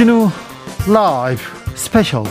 [0.00, 0.30] 주진우
[0.94, 1.42] 라이브
[1.74, 2.24] 스페셜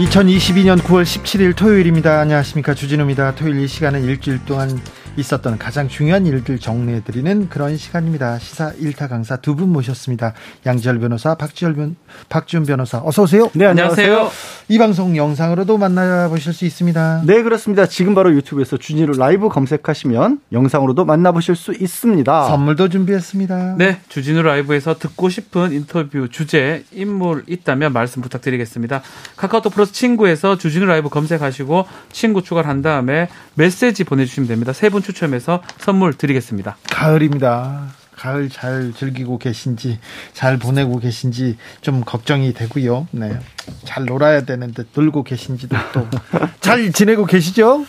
[0.00, 2.18] 2022년 9월 17일 토요일입니다.
[2.18, 2.74] 안녕하십니까.
[2.74, 3.36] 주진우입니다.
[3.36, 4.80] 토요일 이 시간은 일주일 동안
[5.16, 8.40] 있었던 가장 중요한 일들 정리해드리는 그런 시간입니다.
[8.40, 10.34] 시사 1타 강사 두 분 모셨습니다.
[10.66, 11.94] 양지열 변호사, 박지열 변,
[12.28, 13.00] 박지훈 변호사.
[13.04, 13.48] 어서 오세요.
[13.54, 14.28] 네, 안녕하세요.
[14.68, 17.22] 이 방송 영상으로도 만나보실 수 있습니다.
[17.24, 17.86] 네, 그렇습니다.
[17.86, 22.48] 지금 바로 유튜브에서 주진우 라이브 검색하시면 영상으로도 만나보실 수 있습니다.
[22.48, 23.76] 선물도 준비했습니다.
[23.78, 29.02] 네, 주진우 라이브에서 듣고 싶은 인터뷰 주제, 인물 있다면 말씀 부탁드리겠습니다.
[29.36, 34.72] 카카오톡 플러스 친구에서 주진우 라이브 검색하시고 친구 추가를 한 다음에 메시지 보내주시면 됩니다.
[34.72, 36.76] 세 분 추첨해서 선물 드리겠습니다.
[36.90, 37.82] 가을입니다.
[38.16, 39.98] 가을 잘 즐기고 계신지
[40.32, 43.06] 잘 보내고 계신지 좀 걱정이 되고요.
[43.12, 43.38] 네.
[43.84, 46.06] 잘 놀아야 되는데 놀고 계신지도 또
[46.60, 47.84] 잘 지내고 계시죠?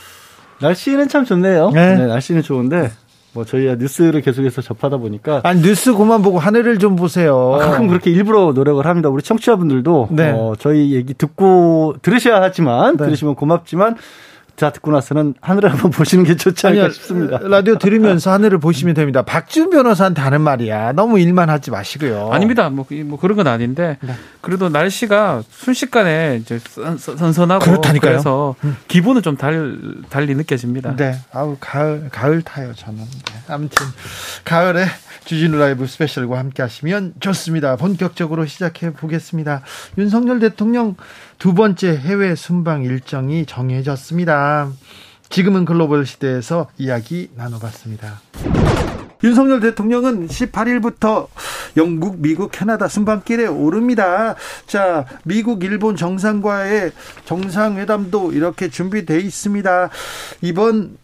[0.60, 1.72] 날씨는 참 좋네요.
[1.72, 1.96] 네.
[1.96, 2.92] 네, 날씨는 좋은데
[3.34, 7.58] 뭐 저희가 뉴스를 계속해서 접하다 보니까 아 뉴스 그만 보고 하늘을 좀 보세요.
[7.62, 9.10] 아, 가끔 그렇게 일부러 노력을 합니다.
[9.10, 10.32] 우리 청취자분들도 네.
[10.32, 13.06] 어, 저희 얘기 듣고 들으셔야 하지만 네.
[13.06, 13.96] 들으시면 고맙지만
[14.58, 17.38] 자 듣고 나서는 하늘을 한번 보시는 게 좋지 않을까 아니요, 싶습니다.
[17.44, 19.22] 라디오 들으면서 하늘을 보시면 됩니다.
[19.22, 20.94] 박지훈 변호사한테 하는 말이야.
[20.94, 22.32] 너무 일만 하지 마시고요.
[22.32, 22.68] 아닙니다.
[22.72, 24.16] 뭐, 뭐 그런 건 아닌데 네.
[24.42, 26.60] 그래도 날씨가 순식간에 이제
[26.98, 28.12] 선선하고 그렇다니까요.
[28.14, 28.76] 그래서 음.
[28.88, 29.78] 기분은 좀 달,
[30.10, 30.96] 달리 느껴집니다.
[30.96, 31.16] 네.
[31.32, 32.98] 아우 가을 가을 타요 저는.
[32.98, 33.40] 네.
[33.50, 33.86] 아무튼
[34.44, 34.88] 가을에
[35.28, 37.76] 주진우 라이브 스페셜과 함께 하시면 좋습니다.
[37.76, 39.62] 본격적으로 시작해 보겠습니다.
[39.98, 40.96] 윤석열 대통령
[41.38, 44.72] 두 번째 해외 순방 일정이 정해졌습니다.
[45.28, 48.22] 지금은 글로벌 시대에서 이야기 나눠봤습니다.
[49.22, 51.28] 윤석열 대통령은 18일부터
[51.76, 54.36] 영국, 미국, 캐나다 순방길에 오릅니다.
[54.66, 56.94] 자, 미국, 일본 정상과의
[57.26, 59.90] 정상회담도 이렇게 준비돼 있습니다.
[60.42, 60.98] 이번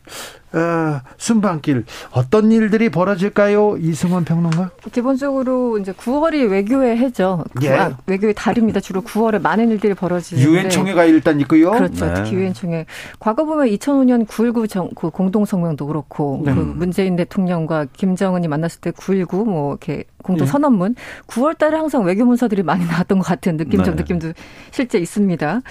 [0.54, 3.78] 어, 순방길 어떤 일들이 벌어질까요?
[3.80, 4.72] 이승원 평론가?
[4.92, 7.44] 기본적으로 이제 9월이 외교의 해죠.
[7.64, 7.70] 예.
[7.72, 8.80] 아, 외교의 달입니다.
[8.80, 11.72] 주로 9월에 많은 일들이 벌어지는데 유엔 총회가 일단 있고요.
[11.72, 12.06] 그렇죠.
[12.06, 12.14] 네.
[12.14, 12.86] 특히 유엔 총회.
[13.20, 16.54] 과거 보면 2005년 9.19 정, 그 공동 성명도 그렇고 네.
[16.54, 20.52] 그 문재인 대통령과 김정은이 만났을 때 9.19 뭐 이렇게 공동 예.
[20.52, 20.96] 선언문
[21.28, 24.02] 9월 달에 항상 외교 문서들이 많이 나왔던 것 같은 느낌적 네.
[24.04, 24.34] 느낌도
[24.72, 25.62] 실제 있습니다.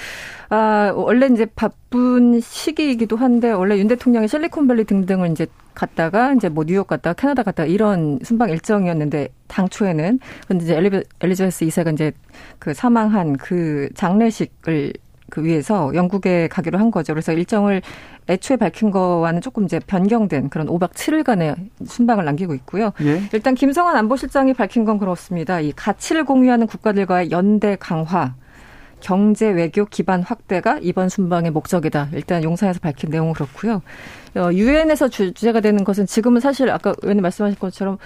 [0.54, 6.64] 아, 원래 이제 바쁜 시기이기도 한데 원래 윤 대통령이 실리콘밸리 등등을 이제 갔다가 이제 뭐
[6.64, 12.12] 뉴욕 갔다가 캐나다 갔다가 이런 순방 일정이었는데 당초에는 근데 이제 엘리베, 엘리자베스 이사가 이제
[12.58, 14.92] 그 사망한 그 장례식을
[15.30, 17.14] 그 위해서 영국에 가기로 한 거죠.
[17.14, 17.80] 그래서 일정을
[18.28, 22.92] 애초에 밝힌 거와는 조금 이제 변경된 그런 5박 7일간의 순방을 남기고 있고요.
[23.00, 23.22] 예.
[23.32, 25.60] 일단 김성환 안보실장이 밝힌 건 그렇습니다.
[25.60, 28.34] 이 가치를 공유하는 국가들과의 연대 강화,
[29.02, 32.08] 경제 외교 기반 확대가 이번 순방의 목적이다.
[32.12, 33.82] 일단 용산에서 밝힌 내용은 그렇고요.
[34.36, 37.98] 어, 유엔에서 주제가 되는 것은 지금은 사실 아까 의원님 말씀하신 것처럼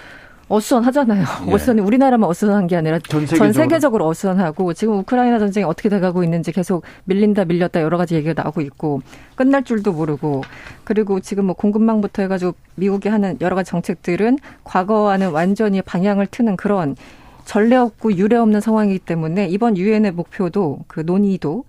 [0.48, 1.24] 어수선하잖아요.
[1.48, 1.52] 예.
[1.52, 6.52] 어수선이 우리나라만 어수선한 게 아니라 전, 전 세계적으로 어수선하고 지금 우크라이나 전쟁이 어떻게 돼가고 있는지
[6.52, 9.02] 계속 밀린다 밀렸다 여러 가지 얘기가 나오고 있고
[9.34, 10.42] 끝날 줄도 모르고
[10.84, 16.96] 그리고 지금 뭐 공급망부터 해가지고 미국이 하는 여러 가지 정책들은 과거와는 완전히 방향을 트는 그런
[17.46, 21.64] 전례 없고 유례 없는 상황이기 때문에 이번 유엔의 목표도 그 논의도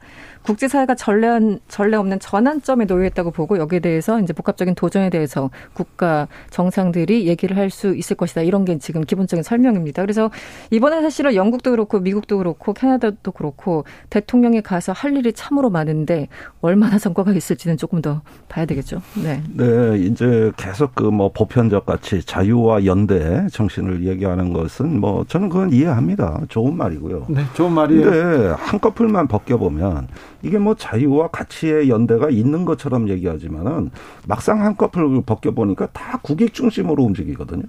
[0.47, 1.27] 국제사회가 전례,
[1.67, 7.57] 전례 없는 전환점에 놓여 있다고 보고 여기에 대해서 이제 복합적인 도전에 대해서 국가 정상들이 얘기를
[7.57, 8.43] 할 수 있을 것이다.
[8.43, 10.01] 이런 게 지금 기본적인 설명입니다.
[10.01, 10.31] 그래서
[10.71, 16.29] 이번에 사실은 영국도 그렇고 미국도 그렇고 캐나다도 그렇고 대통령이 가서 할 일이 참으로 많은데
[16.61, 19.01] 얼마나 성과가 있을지는 조금 더 봐야 되겠죠.
[19.21, 19.43] 네.
[19.53, 25.73] 네, 이제 계속 그 뭐 보편적 가치, 자유와 연대 정신을 얘기하는 것은 뭐 저는 그건
[25.73, 26.41] 이해합니다.
[26.47, 27.25] 좋은 말이고요.
[27.27, 28.03] 네, 좋은 말이에요.
[28.03, 30.07] 근데 한꺼풀만 벗겨보면
[30.41, 33.91] 이게 뭐 자유와 가치의 연대가 있는 것처럼 얘기하지만은
[34.27, 37.63] 막상 한꺼풀 벗겨 보니까 다 국익 중심으로 움직이거든요.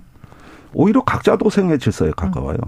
[0.74, 2.58] 오히려 각자 도생의 질서에 가까워요.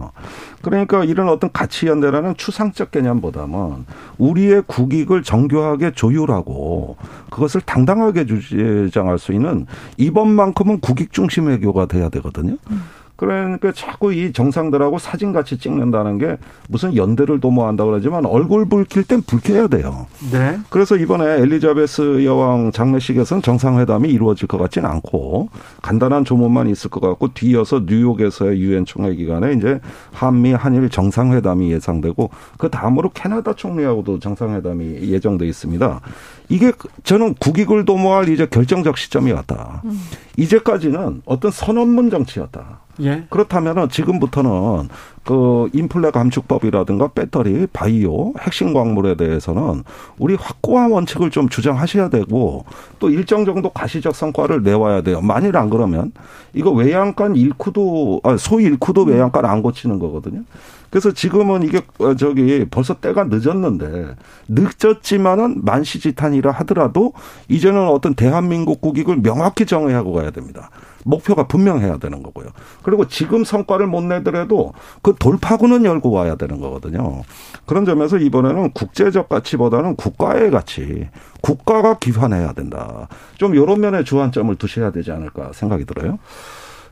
[0.63, 3.85] 그러니까 이런 어떤 가치 연대라는 추상적 개념보다는
[4.19, 6.97] 우리의 국익을 정교하게 조율하고
[7.31, 9.67] 그것을 당당하게 주장할 수 있는
[9.99, 12.57] 이번만큼은 국익 중심 외교가 돼야 되거든요.
[12.71, 12.83] 음.
[13.21, 16.39] 그러니까 자꾸 이 정상들하고 사진 같이 찍는다는 게
[16.71, 20.07] 무슨 연대를 도모한다 그러지만 얼굴 붉힐 땐 붉혀야 돼요.
[20.33, 20.59] 네.
[20.71, 25.51] 그래서 이번에 엘리자베스 여왕 장례식에서는 정상회담이 이루어질 것 같지는 않고
[25.83, 29.81] 간단한 조문만 있을 것 같고 뒤이어서 뉴욕에서의 유엔 총회 기간에 이제
[30.13, 36.01] 한미 한일 정상회담이 예상되고 그 다음으로 캐나다 총리하고도 정상회담이 예정돼 있습니다.
[36.49, 36.73] 이게
[37.05, 39.83] 저는 국익을 도모할 이제 결정적 시점이 왔다.
[39.85, 40.01] 음.
[40.39, 42.81] 이제까지는 어떤 선언문 정치였다.
[43.03, 43.25] 예.
[43.31, 44.89] 그렇다면은 지금부터는
[45.25, 49.85] 그 인플레 감축법이라든가 배터리, 바이오, 핵심 광물에 대해서는
[50.19, 52.65] 우리 확고한 원칙을 좀 주장하셔야 되고
[52.99, 55.21] 또 일정 정도 가시적 성과를 내와야 돼요.
[55.21, 56.13] 만일 안 그러면
[56.55, 60.43] 이거 외양간 일쿠도 아, 소위 일쿠도 외양간 안 고치는 거거든요.
[60.91, 64.17] 그래서 지금은 이게 어, 저기 벌써 때가 늦었는데
[64.49, 67.13] 늦었지만은 만시지탄이라 하더라도
[67.49, 70.71] 이제는 어떤 대한민국 국익을 명확히 정의하고 가야 됩니다.
[71.05, 72.49] 목표가 분명해야 되는 거고요.
[72.83, 77.23] 그리고 지금 성과를 못 내더라도 그 돌파구는 열고 와야 되는 거거든요.
[77.67, 81.09] 그런 점에서 이번에는 국제적 가치보다는 국가의 가치,
[81.41, 83.09] 국가가 기반해야 된다.
[83.37, 86.19] 좀 이런 면에 주안점을 두셔야 되지 않을까 생각이 들어요.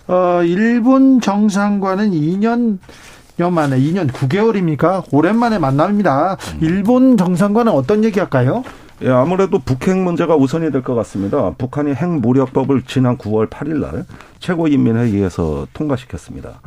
[0.07, 2.79] 어, 일본 정상과는 2년
[3.41, 5.05] 여 만에 2년 9개월입니까?
[5.13, 6.37] 오랜만에 만납니다.
[6.61, 8.65] 일본 정상과는 어떤 얘기 할까요?
[9.03, 11.53] 예, 아무래도 북핵 문제가 우선이 될 것 같습니다.
[11.57, 14.05] 북한이 핵무력법을 지난 9월 8일 날
[14.41, 16.61] 최고인민회의에서 통과시켰습니다.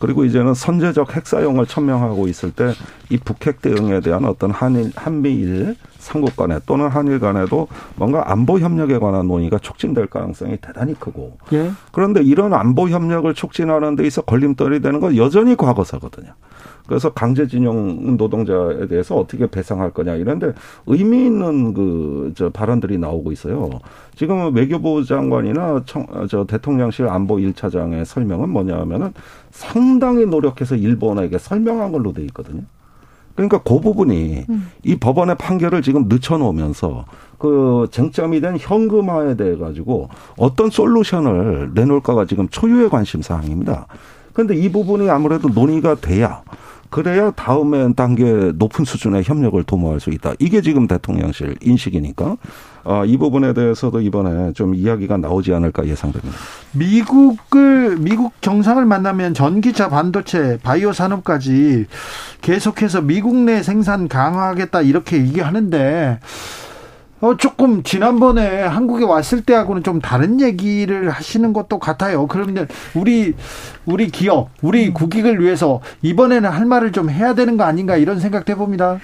[0.00, 2.72] 그리고 이제는 선제적 핵 사용을 천명하고 있을 때
[3.08, 8.98] 이 북핵 대응에 대한 어떤 한일 한미일 삼국 간에 또는 한일 간에도 뭔가 안보 협력에
[8.98, 11.70] 관한 논의가 촉진될 가능성이 대단히 크고 예.
[11.92, 16.32] 그런데 이런 안보 협력을 촉진하는 데 있어 걸림돌이 되는 건 여전히 과거사거든요.
[16.86, 20.52] 그래서 강제징용 노동자에 대해서 어떻게 배상할 거냐 이런데
[20.86, 23.70] 의미 있는 그 저 발언들이 나오고 있어요.
[24.14, 29.12] 지금 외교부 장관이나 청, 저 대통령실 안보 1차장의 설명은 뭐냐면은
[29.50, 32.62] 상당히 노력해서 일본에게 설명한 걸로 돼 있거든요.
[33.34, 34.68] 그러니까 그 부분이 음.
[34.82, 37.04] 이 법원의 판결을 지금 늦춰놓으면서
[37.38, 43.88] 그 쟁점이 된 현금화에 대해 가지고 어떤 솔루션을 내놓을까가 지금 초유의 관심 사항입니다.
[44.32, 46.42] 그런데 이 부분이 아무래도 논의가 돼야
[46.90, 50.34] 그래야 다음에 단계 높은 수준의 협력을 도모할 수 있다.
[50.38, 52.36] 이게 지금 대통령실 인식이니까
[52.84, 56.36] 어, 이 부분에 대해서도 이번에 좀 이야기가 나오지 않을까 예상됩니다.
[56.72, 61.86] 미국을 미국 정상을 만나면 전기차, 반도체, 바이오 산업까지
[62.42, 66.20] 계속해서 미국 내 생산 강화하겠다 이렇게 얘기하는데
[67.20, 72.26] 어, 조금 지난번에 한국에 왔을 때하고는 좀 다른 얘기를 하시는 것도 같아요.
[72.26, 73.34] 그러면 우리
[73.86, 74.94] 우리 기업, 우리 음.
[74.94, 78.98] 국익을 위해서 이번에는 할 말을 좀 해야 되는 거 아닌가 이런 생각도 해봅니다.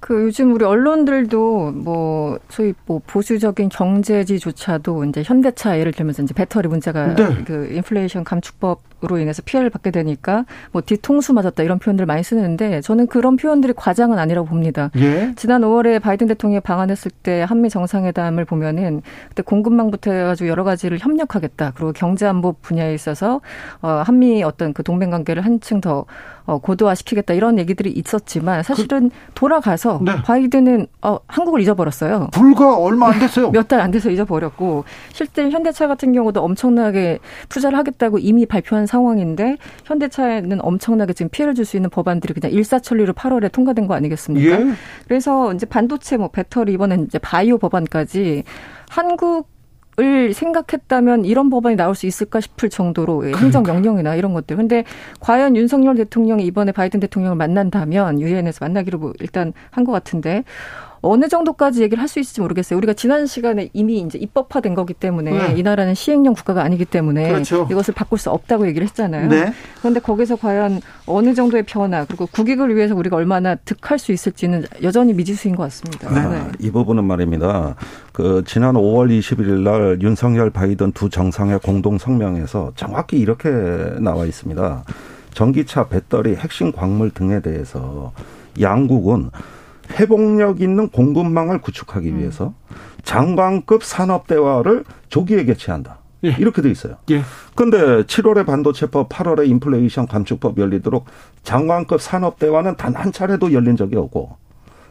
[0.00, 6.68] 그 요즘 우리 언론들도 뭐 소위 뭐 보수적인 경제지조차도 이제 현대차 예를 들면서 이제 배터리
[6.68, 7.42] 문제가 네.
[7.46, 12.80] 그 인플레이션 감축법 으로 인해서 피해를 받게 되니까 뭐 뒤통수 맞았다 이런 표현들 많이 쓰는데
[12.80, 14.90] 저는 그런 표현들이 과장은 아니라고 봅니다.
[14.96, 15.32] 예?
[15.36, 21.72] 지난 5월에 바이든 대통령이 방한했을 때 한미 정상회담을 보면은 그때 공급망부터 해가지고 여러 가지를 협력하겠다
[21.74, 23.40] 그리고 경제 안보 분야에 있어서
[23.82, 26.06] 어 한미 어떤 그 동맹 관계를 한층 더
[26.46, 30.12] 어, 고도화시키겠다 이런 얘기들이 있었지만 사실은 그, 돌아가서 네.
[30.22, 32.28] 바이든은 어, 한국을 잊어버렸어요.
[32.32, 33.50] 불과 얼마 안 됐어요.
[33.50, 37.18] 몇 달 안 돼서 잊어버렸고 실제 현대차 같은 경우도 엄청나게
[37.48, 43.14] 투자를 하겠다고 이미 발표한 상황인데 현대차에는 엄청나게 지금 피해를 줄 수 있는 법안들이 그냥 일사천리로
[43.14, 44.60] 8월에 통과된 거 아니겠습니까?
[44.60, 44.66] 예.
[45.08, 48.44] 그래서 이제 반도체 뭐 배터리 이번엔 이제 바이오 법안까지
[48.90, 49.52] 한국
[50.00, 53.38] 을 생각했다면 이런 법안이 나올 수 있을까 싶을 정도로 그러니까.
[53.38, 54.56] 행정 명령이나 이런 것들.
[54.56, 54.82] 근데
[55.20, 60.42] 과연 윤석열 대통령이 이번에 바이든 대통령을 만난다면 유엔에서 만나기로 뭐 일단 한 것 같은데
[61.04, 62.76] 어느 정도까지 얘기를 할 수 있을지 모르겠어요.
[62.78, 65.58] 우리가 지난 시간에 이미 이제 입법화된 거기 때문에 네.
[65.58, 67.66] 이 나라는 시행령 국가가 아니기 때문에 그렇죠.
[67.70, 69.28] 이것을 바꿀 수 없다고 얘기를 했잖아요.
[69.28, 69.52] 네.
[69.78, 75.12] 그런데 거기서 과연 어느 정도의 변화 그리고 국익을 위해서 우리가 얼마나 득할 수 있을지는 여전히
[75.12, 76.10] 미지수인 것 같습니다.
[76.10, 76.28] 네.
[76.28, 76.52] 네.
[76.60, 77.74] 이 부분은 말입니다.
[78.12, 83.50] 그 지난 5월 21일 날 윤석열 바이든 두 정상의 공동 성명에서 정확히 이렇게
[83.98, 84.84] 나와 있습니다.
[85.32, 88.12] 전기차, 배터리, 핵심 광물 등에 대해서
[88.60, 89.30] 양국은
[89.92, 92.18] 회복력 있는 공급망을 구축하기 음.
[92.18, 92.54] 위해서
[93.02, 95.98] 장관급 산업 대화를 조기에 개최한다.
[96.24, 96.34] 예.
[96.38, 96.96] 이렇게 돼 있어요.
[97.10, 97.22] 예.
[97.54, 101.04] 근데 7월에 반도체법, 8월에 인플레이션 감축법 열리도록
[101.42, 104.36] 장관급 산업 대화는 단 한 차례도 열린 적이 없고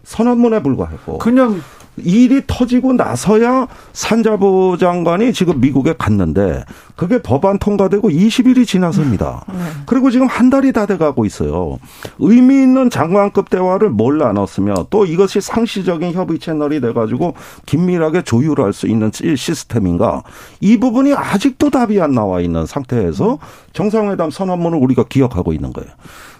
[0.03, 1.59] 선언문에 불과했고 그냥
[1.97, 6.63] 일이 터지고 나서야 산자부 장관이 지금 미국에 갔는데
[6.95, 9.45] 그게 법안 통과되고 20일이 지났습니다.
[9.47, 9.55] 네.
[9.85, 11.77] 그리고 지금 한 달이 다 돼가고 있어요.
[12.19, 17.35] 의미 있는 장관급 대화를 뭘 나눴으며 또 이것이 상시적인 협의 채널이 돼가지고
[17.65, 20.23] 긴밀하게 조율할 수 있는 시스템인가
[20.59, 23.39] 이 부분이 아직도 답이 안 나와 있는 상태에서
[23.73, 25.91] 정상회담 선언문을 우리가 기억하고 있는 거예요.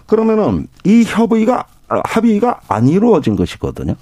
[0.06, 3.94] 그러면은 이 협의가 합의가 안 이루어진 것이거든요.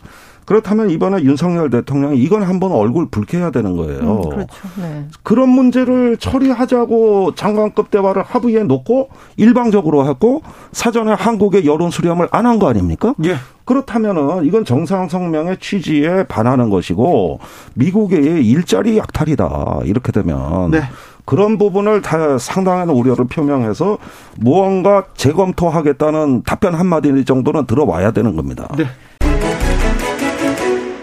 [0.44, 4.00] 그렇다면 이번에 윤석열 대통령이 이건 한번 얼굴 붉혀야 되는 거예요.
[4.00, 4.52] 음, 그렇죠.
[4.80, 5.06] 네.
[5.22, 12.58] 그런 문제를 처리하자고 장관급 대화를 합의해 놓고 일방적으로 하고 사전에 한국의 여론 수렴을 안 한
[12.58, 13.14] 거 아닙니까?
[13.24, 13.36] 예.
[13.64, 17.38] 그렇다면은 이건 정상 성명의 취지에 반하는 것이고
[17.74, 19.80] 미국의 일자리 약탈이다.
[19.84, 20.82] 이렇게 되면 네.
[21.24, 23.96] 그런 부분을 다 상당한 우려를 표명해서
[24.38, 28.66] 무언가 재검토하겠다는 답변 한마디 정도는 들어와야 되는 겁니다.
[28.76, 28.84] 네.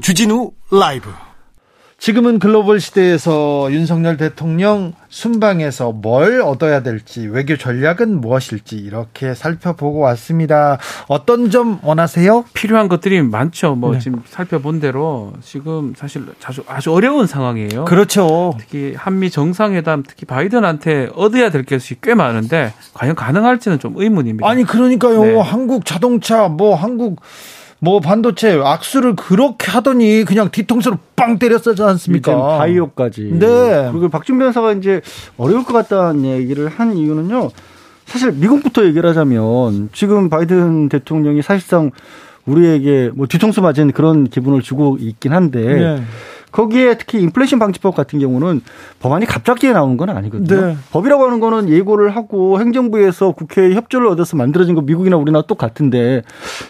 [0.10, 1.12] 주진우 라이브
[2.00, 10.80] 지금은 글로벌 시대에서 윤석열 대통령 순방에서 뭘 얻어야 될지 외교 전략은 무엇일지 이렇게 살펴보고 왔습니다.
[11.10, 12.46] 어떤 점 원하세요?
[12.56, 13.76] 필요한 것들이 많죠.
[13.76, 14.00] 뭐 네.
[14.00, 17.86] 지금 살펴본 대로 지금 사실 아주 아주 어려운 상황이에요.
[17.86, 18.56] 그렇죠.
[18.60, 24.50] 특히 한미 정상회담 특히 바이든한테 얻어야 될 것이 꽤 많은데 과연 가능할지는 좀 의문입니다.
[24.50, 25.24] 아니 그러니까요.
[25.24, 25.40] 네.
[25.40, 27.22] 한국 자동차 뭐 한국
[27.80, 32.58] 뭐 반도체 악수를 그렇게 하더니 그냥 뒤통수로 빵 때렸었지 않습니까?
[32.58, 33.32] 바이오까지.
[33.34, 33.90] 네.
[33.92, 35.02] 그리고 박준변 변사가 이제
[35.38, 37.52] 어려울 것 같다는 얘기를 한 이유는요.
[38.06, 41.92] 사실 미국부터 얘기를 하자면 지금 바이든 대통령이 사실상
[42.46, 46.04] 우리에게 뭐 뒤통수 맞은 그런 기분을 주고 있긴 한데 네.
[46.52, 48.62] 거기에 특히 인플레이션 방지법 같은 경우는
[49.00, 50.68] 법안이 갑자기 나온 건 아니거든요.
[50.68, 50.78] 네.
[50.92, 56.24] 법이라고 하는 거는 예고를 하고 행정부에서 국회에 협조를 얻어서 만들어진 거 미국이나 우리나라 똑같은데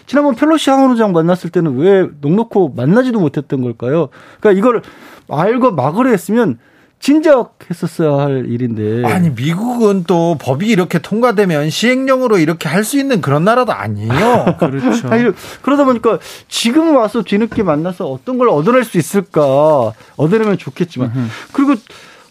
[0.06, 4.08] 지난번 펠로시 하원 의장 만났을 때는 왜 녹놓고 만나지도 못했던 걸까요?
[4.40, 4.82] 그러니까 이걸
[5.28, 6.58] 알고 막으려 했으면
[7.00, 9.04] 진작 했었어야 할 일인데.
[9.10, 14.56] 아니, 미국은 또 법이 이렇게 통과되면 시행령으로 이렇게 할 수 있는 그런 나라도 아니에요.
[14.60, 15.08] 그렇죠.
[15.08, 15.30] 아니,
[15.62, 19.92] 그러다 보니까 지금 와서 뒤늦게 만나서 어떤 걸 얻어낼 수 있을까.
[20.16, 21.12] 얻어내면 좋겠지만.
[21.52, 21.74] 그리고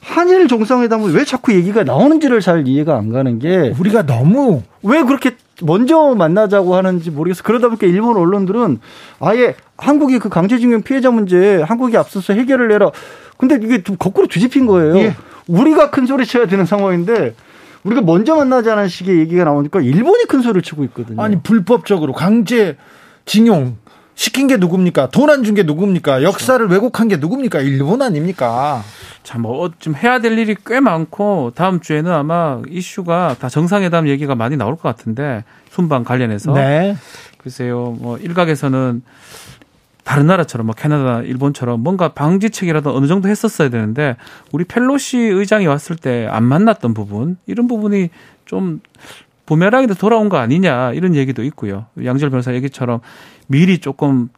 [0.02, 3.74] 한일 정상회담은 왜 자꾸 얘기가 나오는지를 잘 이해가 안 가는 게.
[3.80, 4.62] 우리가 너무.
[4.84, 7.44] 왜 그렇게 먼저 만나자고 하는지 모르겠어.
[7.44, 8.80] 그러다 보니까 일본 언론들은
[9.20, 12.92] 아예 한국이 그 강제징용 피해자 문제 한국이 앞서서 해결을 해라.
[13.38, 14.98] 근데 이게 좀 거꾸로 뒤집힌 거예요.
[14.98, 15.16] 예.
[15.48, 17.36] 우리가 큰 소리 쳐야 되는 상황인데
[17.84, 21.22] 우리가 먼저 만나자는 식의 얘기가 나오니까 일본이 큰 소리를 치고 있거든요.
[21.22, 22.78] 아니 불법적으로 강제
[23.26, 23.78] 징용
[24.20, 25.12] 시킨 게 누굽니까?
[25.12, 26.24] 돈 안 준 게 누굽니까?
[26.24, 26.74] 역사를 그렇죠.
[26.74, 27.62] 왜곡한 게 누굽니까?
[27.62, 28.84] 일본 아닙니까?
[29.24, 34.36] 참, 뭐, 좀 해야 될 일이 꽤 많고, 다음 주에는 아마 이슈가 다 정상회담 얘기가
[34.36, 36.52] 많이 나올 것 같은데, 순방 관련해서.
[36.52, 36.98] 네.
[37.38, 39.04] 글쎄요, 뭐, 일각에서는
[40.04, 44.16] 다른 나라처럼 뭐 캐나다, 일본처럼 뭔가 방지책이라도 어느 정도 했었어야 되는데
[44.52, 48.10] 우리 펠로시 의장이 왔을 때 안 만났던 부분 이런 부분이
[48.46, 48.82] 좀
[49.46, 51.86] 부메랑이도 돌아온 거 아니냐 이런 얘기도 있고요.
[52.04, 53.02] 양절 변호사 얘기처럼
[53.50, 54.30] 미리 조금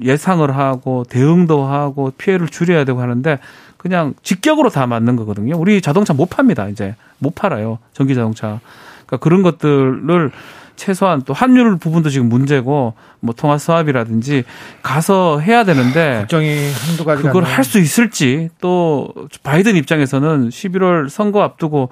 [0.00, 3.38] 예상을 하고 대응도 하고 피해를 줄여야 되고 하는데
[3.76, 5.56] 그냥 직격으로 다 맞는 거거든요.
[5.58, 6.68] 우리 자동차 못 팝니다.
[6.68, 7.78] 이제 못 팔아요.
[7.92, 8.60] 전기 자동차.
[9.06, 10.30] 그러니까 그런 것들을
[10.76, 14.44] 최소한 또 환율 부분도 지금 문제고 뭐 통화 수합이라든지
[14.82, 19.12] 가서 해야 되는데 걱정이 한두 가지 그걸 할 수 있을지 또
[19.42, 21.90] 바이든 입장에서는 11월 선거 앞두고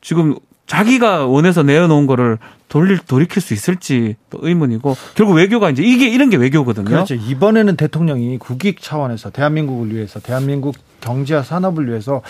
[0.00, 0.36] 지금
[0.70, 6.30] 자기가 원해서 내어놓은 거를 돌릴 돌이킬 수 있을지 또 의문이고 결국 외교가 이제 이게 이런
[6.30, 6.84] 게 외교거든요.
[6.84, 7.14] 그렇죠.
[7.14, 12.22] 이번에는 대통령이 국익 차원에서 대한민국을 위해서 대한민국 경제와 산업을 위해서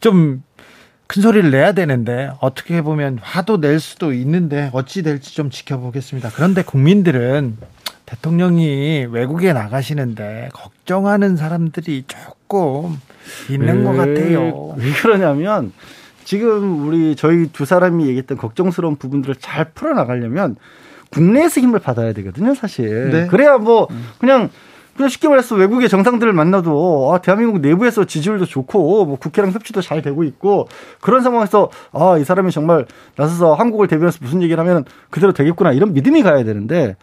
[0.00, 0.42] 좀
[1.12, 6.30] 큰 소리를 내야 되는데 어떻게 보면 화도 낼 수도 있는데 어찌 될지 좀 지켜보겠습니다.
[6.34, 7.58] 그런데 국민들은
[8.06, 12.98] 대통령이 외국에 나가시는데 걱정하는 사람들이 조금
[13.50, 14.74] 있는 왜, 것 같아요.
[14.78, 15.72] 왜 그러냐면
[16.24, 20.56] 지금 우리 저희 두 사람이 얘기했던 걱정스러운 부분들을 잘 풀어나가려면
[21.10, 23.10] 국내에서 힘을 받아야 되거든요, 사실.
[23.10, 23.26] 네.
[23.26, 23.88] 그래야 뭐
[24.18, 24.50] 그냥
[24.96, 30.02] 그냥 쉽게 말해서 외국의 정상들을 만나도 아, 대한민국 내부에서 지지율도 좋고 뭐 국회랑 협치도 잘
[30.02, 30.68] 되고 있고
[31.00, 32.86] 그런 상황에서 아, 이 사람이 정말
[33.16, 36.96] 나서서 한국을 대변해서 무슨 얘기를 하면 그대로 되겠구나 이런 믿음이 가야 되는데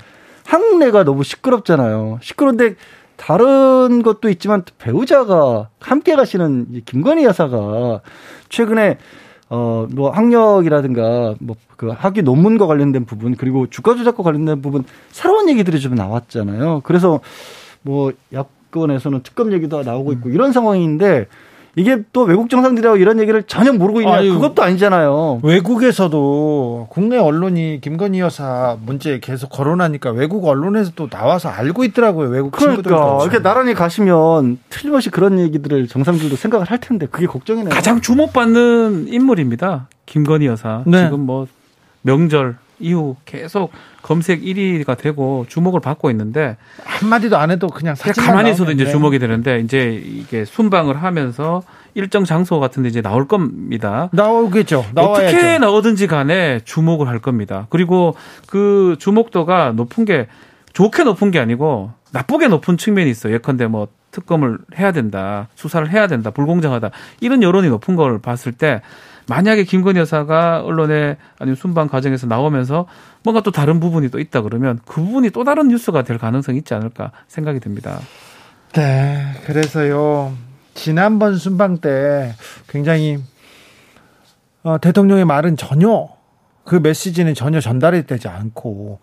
[0.45, 2.19] 한국 내가 너무 시끄럽잖아요.
[2.21, 2.75] 시끄러운데
[3.19, 8.01] 다른 것도 있지만 배우자가 함께 가시는 김건희 여사가
[8.49, 8.97] 최근에
[9.49, 15.47] 어, 뭐 학력이라든가 뭐 그 학위 논문과 관련된 부분 그리고 주가 조작과 관련된 부분 새로운
[15.47, 16.81] 얘기들이 좀 나왔잖아요.
[16.83, 17.21] 그래서
[17.83, 21.27] 뭐 야권에서는 특검 얘기도 나오고 있고 이런 상황인데
[21.75, 25.39] 이게 또 외국 정상들하고 이런 얘기를 전혀 모르고 있냐 아유, 그것도 아니잖아요.
[25.43, 32.29] 외국에서도 국내 언론이 김건희 여사 문제 계속 거론하니까 외국 언론에서 도 나와서 알고 있더라고요.
[32.29, 33.19] 외국 그러니까 친구들도.
[33.23, 37.69] 이렇게 나란히 가시면 틀림없이 그런 얘기들을 정상들도 생각을 할 텐데 그게 걱정이네요.
[37.69, 39.87] 가장 주목받는 인물입니다.
[40.05, 40.83] 김건희 여사.
[40.85, 41.03] 네.
[41.05, 41.47] 지금 뭐
[42.01, 43.71] 명절 이후 계속
[44.09, 49.19] 검색 1위가 되고 주목을 받고 있는데 한마디도 안 해도 그냥 사진 가만히 있어도 이제 주목이
[49.19, 51.61] 되는데 이제 이게 순방을 하면서
[51.93, 54.09] 일정 장소 같은 데 이제 나올 겁니다.
[54.11, 54.83] 나오겠죠.
[54.95, 55.37] 나와야죠.
[55.37, 57.67] 어떻게 나오든지 간에 주목을 할 겁니다.
[57.69, 58.15] 그리고
[58.47, 60.25] 그 주목도가 높은 게
[60.73, 63.35] 좋게 높은 게 아니고 나쁘게 높은 측면이 있어요.
[63.35, 66.89] 예컨대 뭐 특검을 해야 된다, 수사를 해야 된다, 불공정하다
[67.19, 68.81] 이런 여론이 높은 걸 봤을 때
[69.29, 72.87] 만약에 김건희 여사가 언론에 아니면 순방 과정에서 나오면서
[73.23, 76.73] 뭔가 또 다른 부분이 또 있다 그러면 그 부분이 또 다른 뉴스가 될 가능성이 있지
[76.73, 77.99] 않을까 생각이 듭니다.
[78.73, 80.33] 네, 그래서요
[80.73, 82.33] 지난번 순방 때
[82.67, 83.19] 굉장히
[84.63, 86.09] 어, 대통령의 말은 전혀
[86.63, 88.99] 그 메시지는 전혀 전달이 되지 않고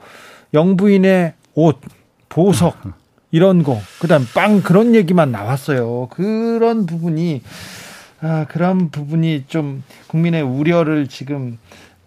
[0.54, 1.80] 영부인의 옷,
[2.28, 2.76] 보석
[3.32, 6.08] 이런 거, 그다음 빵 그런 얘기만 나왔어요.
[6.10, 7.42] 그런 부분이
[8.20, 11.58] 아, 그런 부분이 좀 국민의 우려를 지금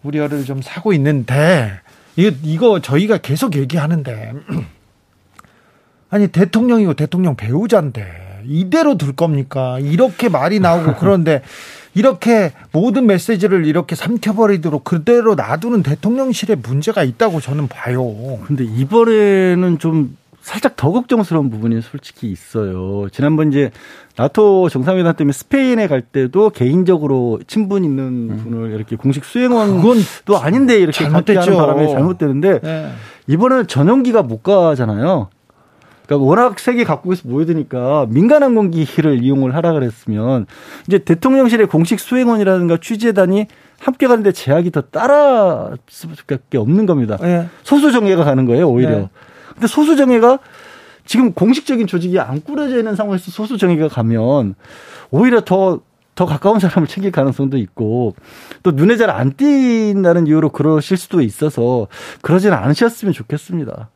[0.02, 1.72] 우려를 좀 사고 있는데
[2.16, 4.32] 이거, 이거 저희가 계속 얘기하는데
[6.10, 9.78] 아니 대통령이고 대통령 배우자인데 이대로 둘 겁니까?
[9.78, 11.42] 이렇게 말이 나오고 그런데
[11.94, 18.38] 이렇게 모든 메시지를 이렇게 삼켜버리도록 그대로 놔두는 대통령실에 문제가 있다고 저는 봐요.
[18.46, 20.16] 근데 이번에는 좀
[20.50, 23.08] 살짝 더 걱정스러운 부분이 솔직히 있어요.
[23.12, 23.70] 지난번 이제
[24.16, 28.40] 나토 정상회담 때문에 스페인에 갈 때도 개인적으로 친분 있는 음.
[28.42, 31.56] 분을 이렇게 공식 수행원 그건 또 아닌데 이렇게 잘못됐죠.
[31.56, 32.92] 바람에 잘못되는데 네.
[33.28, 35.28] 이번에는 전용기가 못 가잖아요.
[36.06, 40.46] 그러니까 워낙 세계 각국에서 모여드니까 민간 항공기를 이용을 하라 그랬으면
[40.88, 43.46] 이제 대통령실의 공식 수행원이라든가 취재단이
[43.78, 47.18] 함께 가는데 제약이 더 따라 수밖에 없는 겁니다.
[47.20, 47.46] 네.
[47.62, 48.90] 소수 정예가 가는 거예요 오히려.
[48.90, 49.08] 네.
[49.60, 50.38] 근데 소수 정예가
[51.04, 54.54] 지금 공식적인 조직이 안 꾸려져 있는 상황에서 소수 정예가 가면
[55.10, 58.14] 오히려 더더 가까운 사람을 챙길 가능성도 있고
[58.62, 61.88] 또 눈에 잘 안 띈다는 이유로 그러실 수도 있어서
[62.22, 63.90] 그러지는 않으셨으면 좋겠습니다.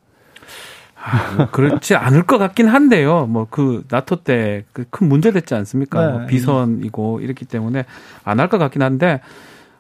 [1.06, 3.26] 아, 뭐 그렇지 않을 것 같긴 한데요.
[3.26, 6.06] 뭐 그 나토 때그큰 문제 됐지 않습니까?
[6.06, 6.12] 네.
[6.12, 7.84] 뭐 비선이고 이랬기 때문에
[8.24, 9.20] 안 할 것 같긴 한데.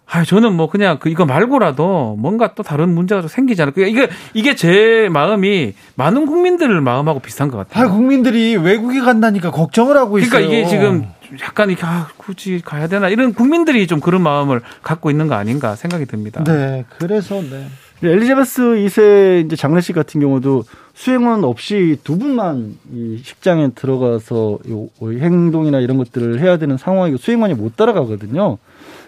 [0.06, 3.82] 아, 저는 뭐 그냥 그 이거 말고라도 뭔가 또 다른 문제가 좀 생기지 않을까.
[3.82, 7.84] 이게 이게 제 마음이 많은 국민들 마음하고 비슷한 것 같아요.
[7.84, 10.30] 아, 국민들이 외국에 간다니까 걱정을 하고 있어요.
[10.30, 11.06] 그러니까 이게 지금
[11.42, 15.74] 약간 이렇게 아, 굳이 가야 되나 이런 국민들이 좀 그런 마음을 갖고 있는 거 아닌가
[15.74, 16.44] 생각이 듭니다.
[16.44, 17.66] 네, 그래서 네.
[18.02, 25.80] 엘리자베스 2세 이제 장례식 같은 경우도 수행원 없이 두 분만 이 식장에 들어가서 요 행동이나
[25.80, 28.58] 이런 것들을 해야 되는 상황이고 수행원이 못 따라가거든요.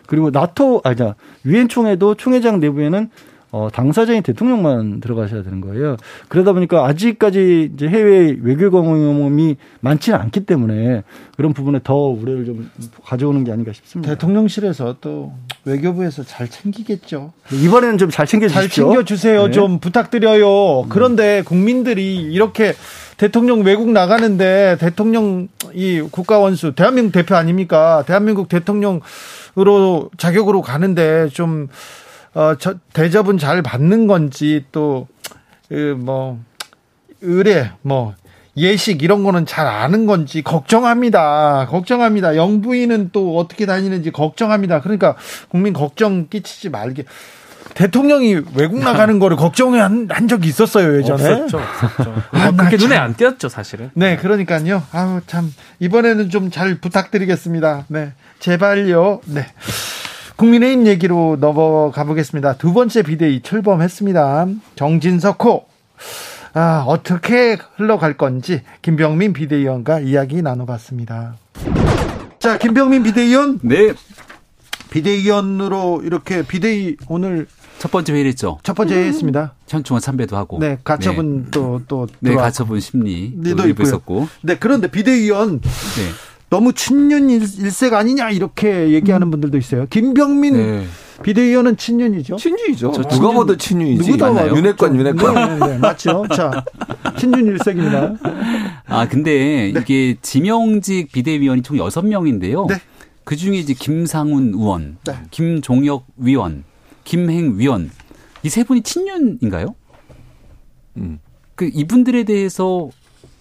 [0.07, 3.11] 그리고 나토 아자 유엔 총회도 총회장 내부에는
[3.53, 5.97] 어, 당사자인 대통령만 들어가셔야 되는 거예요.
[6.29, 11.05] 그러다 보니까 아직까지 이제 해외 외교 경험이 많지는 않기 때문에
[11.37, 12.71] 그런 부분에 더 우려를 좀
[13.05, 14.13] 가져오는 게 아닌가 싶습니다.
[14.13, 15.33] 대통령실에서 또
[15.65, 17.33] 외교부에서 잘 챙기겠죠.
[17.53, 18.85] 이번에는 좀 잘 챙겨 주십시오.
[18.85, 19.47] 잘 챙겨 주세요.
[19.47, 19.53] 네.
[19.53, 20.83] 좀 부탁드려요.
[20.83, 20.89] 음.
[20.91, 22.75] 그런데 국민들이 이렇게
[23.17, 28.05] 대통령 외국 나가는데 대통령 이 국가 원수 대한민국 대표 아닙니까?
[28.07, 29.01] 대한민국 대통령
[29.59, 31.69] 으로 자격으로 가는데 좀
[32.37, 35.09] 어, 저, 대접은 잘 받는 건지 또,
[35.71, 36.39] 그, 뭐,
[37.23, 38.15] 의뢰, 뭐,
[38.59, 41.67] 예식 이런 거는 잘 아는 건지 걱정합니다.
[41.71, 42.37] 걱정합니다.
[42.37, 44.81] 영부인은 또 어떻게 다니는지 걱정합니다.
[44.83, 45.17] 그러니까
[45.49, 47.05] 국민 걱정 끼치지 말게.
[47.75, 51.29] 대통령이 외국 나가는 거를 걱정해 한, 한 적이 있었어요 예전에.
[51.29, 51.59] 없었죠.
[51.59, 52.15] 없었죠.
[52.33, 53.91] 아, 그렇게 눈에 안 띄었죠 사실은.
[53.95, 54.83] 네, 그러니까요.
[54.93, 57.85] 아우 참 이번에는 좀 잘 부탁드리겠습니다.
[57.89, 59.21] 네, 제발요.
[59.27, 59.47] 네.
[60.37, 62.55] 국민의힘 얘기로 넘어가 보겠습니다.
[62.55, 64.47] 두 번째 비대위 출범했습니다.
[64.77, 65.67] 정진석 호.
[66.55, 71.35] 아, 어떻게 흘러갈 건지 김병민 비대위원과 이야기 나눠봤습니다.
[72.39, 73.59] 자, 김병민 비대위원.
[73.63, 73.93] 네.
[74.91, 77.47] 비대위원으로 이렇게 비대위 오늘
[77.79, 78.59] 첫 번째 회의를 했죠.
[78.63, 79.55] 첫 번째 회의했습니다.
[79.69, 80.59] 현충원 참배도 하고.
[80.59, 81.85] 네, 가처분 또또 네.
[81.87, 84.29] 또 네, 가처분 심리 네, 도 있었고.
[84.43, 85.69] 네, 그런데 비대위원 네.
[86.49, 89.31] 너무 친윤 일색 아니냐 이렇게 얘기하는 음.
[89.33, 89.87] 분들도 있어요.
[89.91, 90.87] 김병민 네.
[91.23, 92.37] 비대위원은 친윤이죠.
[92.37, 92.93] 친윤이죠.
[92.93, 94.05] 누가 친윤, 봐도 친윤이지.
[94.05, 94.55] 누구도 맞나요?
[94.55, 95.59] 윤핵관 윤핵관.
[95.59, 96.25] 네, 네, 맞죠.
[96.35, 96.65] 자,
[97.19, 98.15] 친윤 일색입니다.
[98.87, 99.81] 아 근데 네.
[99.81, 102.67] 이게 지명직 비대위원이 총 여섯 명인데요.
[102.67, 102.77] 네.
[103.25, 105.15] 그 중에 이제 김상훈 의원, 네.
[105.33, 106.65] 김종혁 위원,
[107.07, 107.91] 김행 위원
[108.43, 109.75] 이 세 분이 친윤인가요?
[110.99, 111.19] 음.
[111.55, 112.91] 그 이분들에 대해서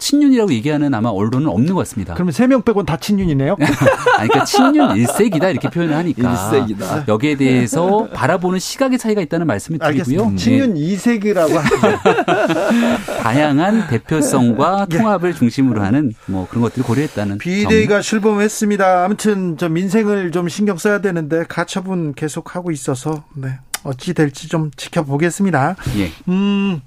[0.09, 2.13] 친윤이라고 얘기하는 아마 언론은 없는 것 같습니다.
[2.13, 3.55] 그러면 세 명 빼고는 다 친윤이네요?
[4.19, 7.05] 아니, 그러니까 친윤 일색이다 이렇게 표현을 하니까 일색이다.
[7.07, 10.29] 여기에 대해서 바라보는 시각의 차이가 있다는 말씀을 드리고요.
[10.29, 10.35] 네.
[10.35, 11.53] 친윤 이색이라고.
[13.23, 14.97] 다양한 대표성과 네.
[14.97, 19.05] 통합을 중심으로 하는 뭐 그런 것들을 고려했다는 비대위가 출범했습니다.
[19.05, 23.57] 아무튼 저 민생을 좀 신경 써야 되는데 가처분 계속 하고 있어서 네.
[23.83, 25.75] 어찌 될지 좀 지켜보겠습니다.
[25.97, 26.11] 예.
[26.27, 26.81] 음.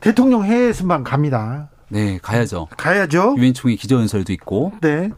[0.00, 1.70] 대통령 해외 순방 갑니다.
[1.88, 2.68] 네, 가야죠.
[2.76, 3.36] 가야죠.
[3.38, 4.72] 유엔 총회 기조연설도 있고.
[4.80, 5.08] 네.
[5.08, 5.12] 네.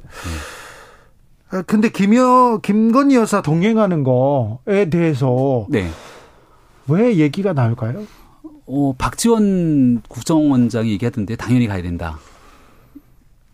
[1.50, 5.88] 아, 근데 김여 김건희 여사 동행하는 거에 대해서 네.
[6.88, 8.02] 왜 얘기가 나올까요?
[8.66, 12.18] 어, 박지원 국정원장이 얘기하던데 당연히 가야 된다.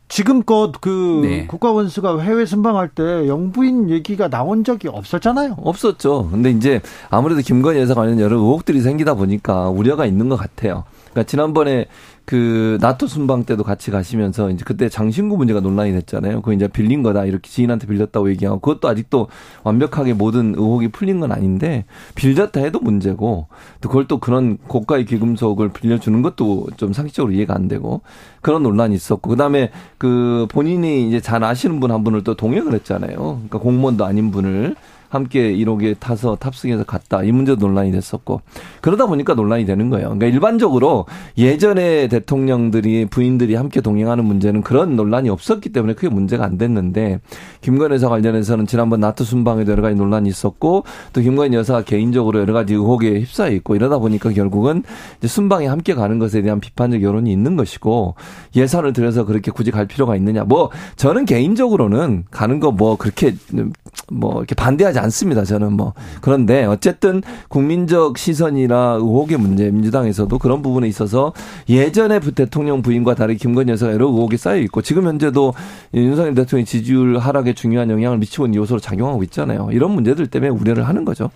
[0.09, 1.47] 지금껏 그 네.
[1.47, 5.57] 국가원수가 해외 순방할 때 영부인 얘기가 나온 적이 없었잖아요.
[5.59, 6.29] 없었죠.
[6.31, 10.85] 근데 이제 아무래도 김건희 여사 관련 여러 의혹들이 생기다 보니까 우려가 있는 것 같아요.
[11.11, 11.87] 그러니까 지난번에
[12.25, 16.43] 그 나토 순방 때도 같이 가시면서 이제 그때 장신구 문제가 논란이 됐잖아요.
[16.43, 19.29] 그거 이제 빌린 거다 이렇게 지인한테 빌렸다고 얘기하고 그것도 아직도
[19.63, 23.47] 완벽하게 모든 의혹이 풀린 건 아닌데 빌렸다 해도 문제고
[23.81, 28.03] 또 그걸 또 그런 고가의 귀금속을 빌려주는 것도 좀 상식적으로 이해가 안 되고
[28.43, 33.17] 그런 논란이 있었고 그다음에 그 본인이 이제 잘 아시는 분 한 분을 또 동행을 했잖아요.
[33.17, 34.75] 그러니까 공무원도 아닌 분을
[35.15, 37.23] 함께 1호기에 타서 탑승해서 갔다.
[37.23, 38.43] 이 문제도 논란이 됐었고.
[38.83, 40.09] 그러다 보니까 논란이 되는 거예요.
[40.09, 41.07] 그러니까 일반적으로
[41.39, 47.21] 예전에 대통령들이 부인들이 함께 동행하는 문제는 그런 논란이 없었기 때문에 크게 문제가 안 됐는데
[47.63, 52.53] 김건희 여사 관련해서는 지난번 나토 순방에도 여러 가지 논란이 있었고 또 김건희 여사가 개인적으로 여러
[52.53, 54.83] 가지 의혹에 휩싸여 있고 이러다 보니까 결국은
[55.25, 58.15] 순방에 함께 가는 것에 대한 비판적 여론이 있는 것이고
[58.55, 60.45] 예산을 들여서 그렇게 굳이 갈 필요가 있느냐.
[60.45, 63.35] 뭐 저는 개인적으로는 가는 거 뭐 그렇게
[64.13, 65.45] 뭐 이렇게 반대하지 않습니다.
[65.45, 71.33] 저는 뭐 그런데 어쨌든 국민적 시선이나 의혹의 문제 민주당에서도 그런 부분에 있어서
[71.69, 75.55] 예전에 대통령 부인과 다르게 김건희 여사가 여러 의혹이 쌓여 있고 지금 현재도
[75.95, 79.69] 윤석열 대통령 지지율 하락에 중요한 영향을 미치고 있는 요소로 작용하고 있잖아요.
[79.73, 81.31] 이런 문제들 때문에 우려를 하는 거죠.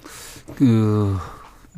[0.56, 1.16] 그.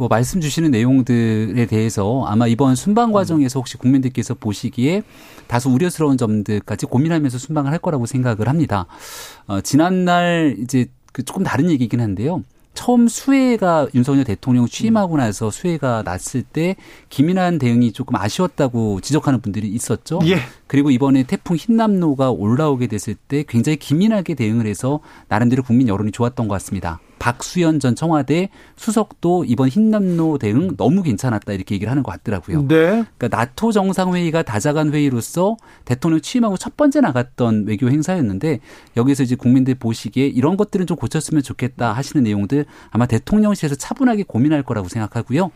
[0.00, 5.02] 뭐 말씀 주시는 내용들에 대해서 아마 이번 순방 과정에서 혹시 국민들께서 보시기에
[5.46, 8.86] 다소 우려스러운 점들까지 고민하면서 순방을 할 거라고 생각을 합니다.
[9.46, 12.42] 어, 지난날 이제 그 조금 다른 얘기긴 한데요.
[12.72, 16.76] 처음 수해가 윤석열 대통령 취임하고 나서 수해가 났을 때
[17.08, 20.20] 기민한 대응이 조금 아쉬웠다고 지적하는 분들이 있었죠.
[20.24, 20.36] 예.
[20.66, 26.48] 그리고 이번에 태풍 흰남노가 올라오게 됐을 때 굉장히 기민하게 대응을 해서 나름대로 국민 여론이 좋았던
[26.48, 27.00] 것 같습니다.
[27.20, 32.66] 박수현 전 청와대 수석도 이번 흰남노 대응 너무 괜찮았다 이렇게 얘기를 하는 것 같더라고요.
[32.66, 33.04] 네.
[33.16, 38.60] 그러니까 나토 정상회의가 다자간 회의로서 대통령 취임하고 첫 번째 나갔던 외교 행사였는데
[38.96, 44.62] 여기서 이제 국민들 보시기에 이런 것들은 좀 고쳤으면 좋겠다 하시는 내용들 아마 대통령실에서 차분하게 고민할
[44.62, 45.50] 거라고 생각하고요.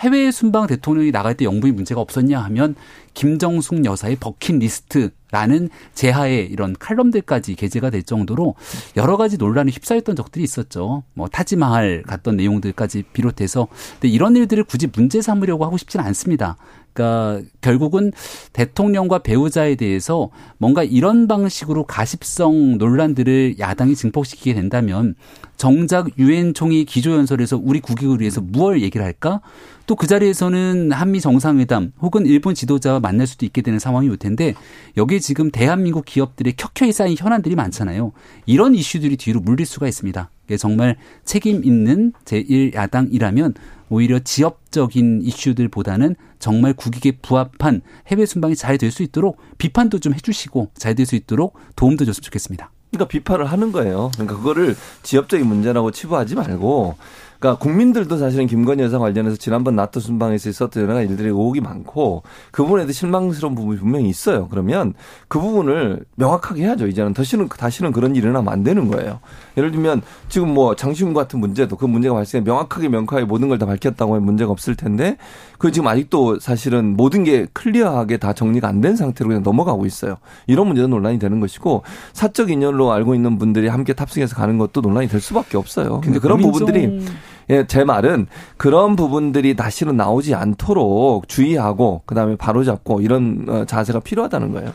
[0.00, 2.74] 해외 순방 대통령이 나갈 때 영부인 문제가 없었냐 하면
[3.14, 8.54] 김정숙 여사의 버킷리스트 라는 제하에 이런 칼럼들까지 게재가 될 정도로
[8.96, 11.02] 여러 가지 논란이 휩싸였던 적들이 있었죠.
[11.14, 16.56] 뭐 타지마할 갔던 내용들까지 비롯해서 근데 이런 일들을 굳이 문제 삼으려고 하고 싶지는 않습니다.
[16.98, 18.12] 그러니까 결국은
[18.52, 25.14] 대통령과 배우자에 대해서 뭔가 이런 방식으로 가십성 논란들을 야당이 증폭시키게 된다면
[25.56, 29.40] 정작 유엔 총회 기조연설에서 우리 국익을 위해서 무얼 얘기를 할까?
[29.86, 34.54] 또 그 자리에서는 한미 정상회담 혹은 일본 지도자와 만날 수도 있게 되는 상황이 올 텐데
[34.98, 38.12] 여기에 지금 대한민국 기업들의 켜켜이 쌓인 현안들이 많잖아요.
[38.44, 40.30] 이런 이슈들이 뒤로 물릴 수가 있습니다.
[40.58, 43.54] 정말 책임 있는 제1야당이라면
[43.90, 50.70] 오히려 지역적인 이슈들보다는 정말 국익에 부합한 해외 순방이 잘 될 수 있도록 비판도 좀 해주시고
[50.74, 52.70] 잘 될 수 있도록 도움도 줬으면 좋겠습니다.
[52.90, 54.10] 그러니까 비판을 하는 거예요.
[54.14, 56.96] 그러니까 그거를 지역적인 문제라고 치부하지 말고
[57.38, 62.22] 그러니까 국민들도 사실은 김건희 여사 관련해서 지난번 나토 순방에서 있었던 여러 가지 일들이 의혹이 많고
[62.50, 64.48] 그 부분에 도 실망스러운 부분이 분명히 있어요.
[64.48, 64.94] 그러면
[65.28, 66.86] 그 부분을 명확하게 해야죠.
[66.88, 69.20] 이제는 다시는 다시는 그런 일이 일어나면 안 되는 거예요.
[69.58, 73.66] 예를 들면 지금 뭐 장시훈 같은 문제도 그 문제가 발생해 명확하게 명확하게 모든 걸 다
[73.66, 75.16] 밝혔다고 하면 문제가 없을 텐데
[75.58, 80.18] 그 지금 아직도 사실은 모든 게 클리어하게 다 정리가 안 된 상태로 그냥 넘어가고 있어요.
[80.46, 85.08] 이런 문제도 논란이 되는 것이고 사적 인연으로 알고 있는 분들이 함께 탑승해서 가는 것도 논란이
[85.08, 86.00] 될 수밖에 없어요.
[86.00, 87.04] 근데 그런 부분들이
[87.50, 94.52] 예, 제 말은 그런 부분들이 다시는 나오지 않도록 주의하고 그다음에 바로잡고 이런 어, 자세가 필요하다는
[94.52, 94.72] 거예요.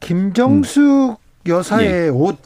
[0.00, 1.14] 김정숙 음.
[1.48, 2.08] 여사의 예.
[2.08, 2.36] 옷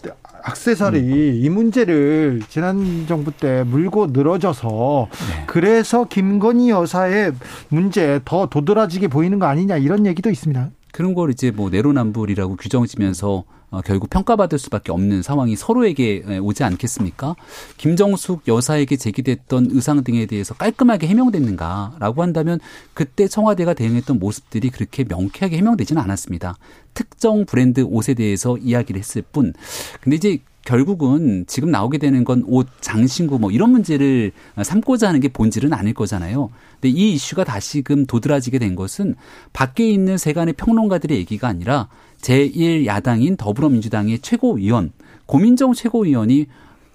[0.43, 1.41] 악세사리 음.
[1.43, 5.45] 이 문제를 지난 정부 때 물고 늘어져서 네.
[5.47, 7.33] 그래서 김건희 여사의
[7.69, 10.71] 문제 더 도드라지게 보이는 거 아니냐 이런 얘기도 있습니다.
[10.93, 17.37] 그런 걸 이제 뭐 내로남불이라고 규정지면서 어, 결국 평가받을 수밖에 없는 상황이 서로에게 오지 않겠습니까?
[17.77, 22.59] 김정숙 여사에게 제기됐던 의상 등에 대해서 깔끔하게 해명됐는가라고 한다면
[22.95, 26.57] 그때 청와대가 대응했던 모습들이 그렇게 명쾌하게 해명되지는 않았습니다.
[26.95, 29.53] 특정 브랜드 옷에 대해서 이야기를 했을 뿐.
[30.01, 35.29] 근데 이제 결국은 지금 나오게 되는 건 옷, 장신구 뭐 이런 문제를 삼고자 하는 게
[35.29, 36.51] 본질은 아닐 거잖아요.
[36.75, 39.15] 근데 이 이슈가 다시금 도드라지게 된 것은
[39.53, 41.89] 밖에 있는 세간의 평론가들의 얘기가 아니라
[42.23, 44.93] 제1야당인 더불어민주당의 최고위원
[45.27, 46.47] 고민정 최고위원이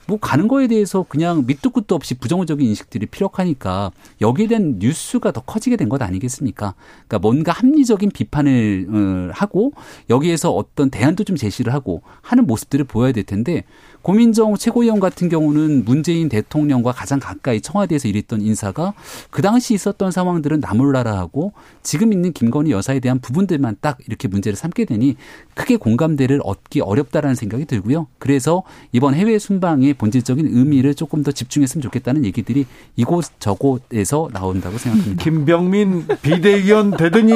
[0.07, 5.41] 뭐 가는 거에 대해서 그냥 밑도 끝도 없이 부정적인 인식들이 피력하니까 여기에 대한 뉴스가 더
[5.41, 6.75] 커지게 된 것 아니겠습니까?
[7.07, 9.71] 그러니까 뭔가 합리적인 비판을 어, 하고
[10.09, 13.63] 여기에서 어떤 대안도 좀 제시를 하고 하는 모습들을 보여야 될 텐데
[14.05, 18.93] 고민정 최고위원 같은 경우는 문재인 대통령과 가장 가까이 청와대에서 일했던 인사가
[19.31, 24.55] 그 당시 있었던 상황들은 나몰라라 하고 지금 있는 김건희 여사에 대한 부분들만 딱 이렇게 문제를
[24.55, 25.15] 삼게 되니
[25.55, 28.05] 크게 공감대를 얻기 어렵다라는 생각이 들고요.
[28.19, 35.23] 그래서 이번 해외 순방의 본질적인 의미를 조금 더 집중했으면 좋겠다는 얘기들이 이곳 저곳에서 나온다고 생각합니다.
[35.23, 37.33] 김병민 비대위원 되더니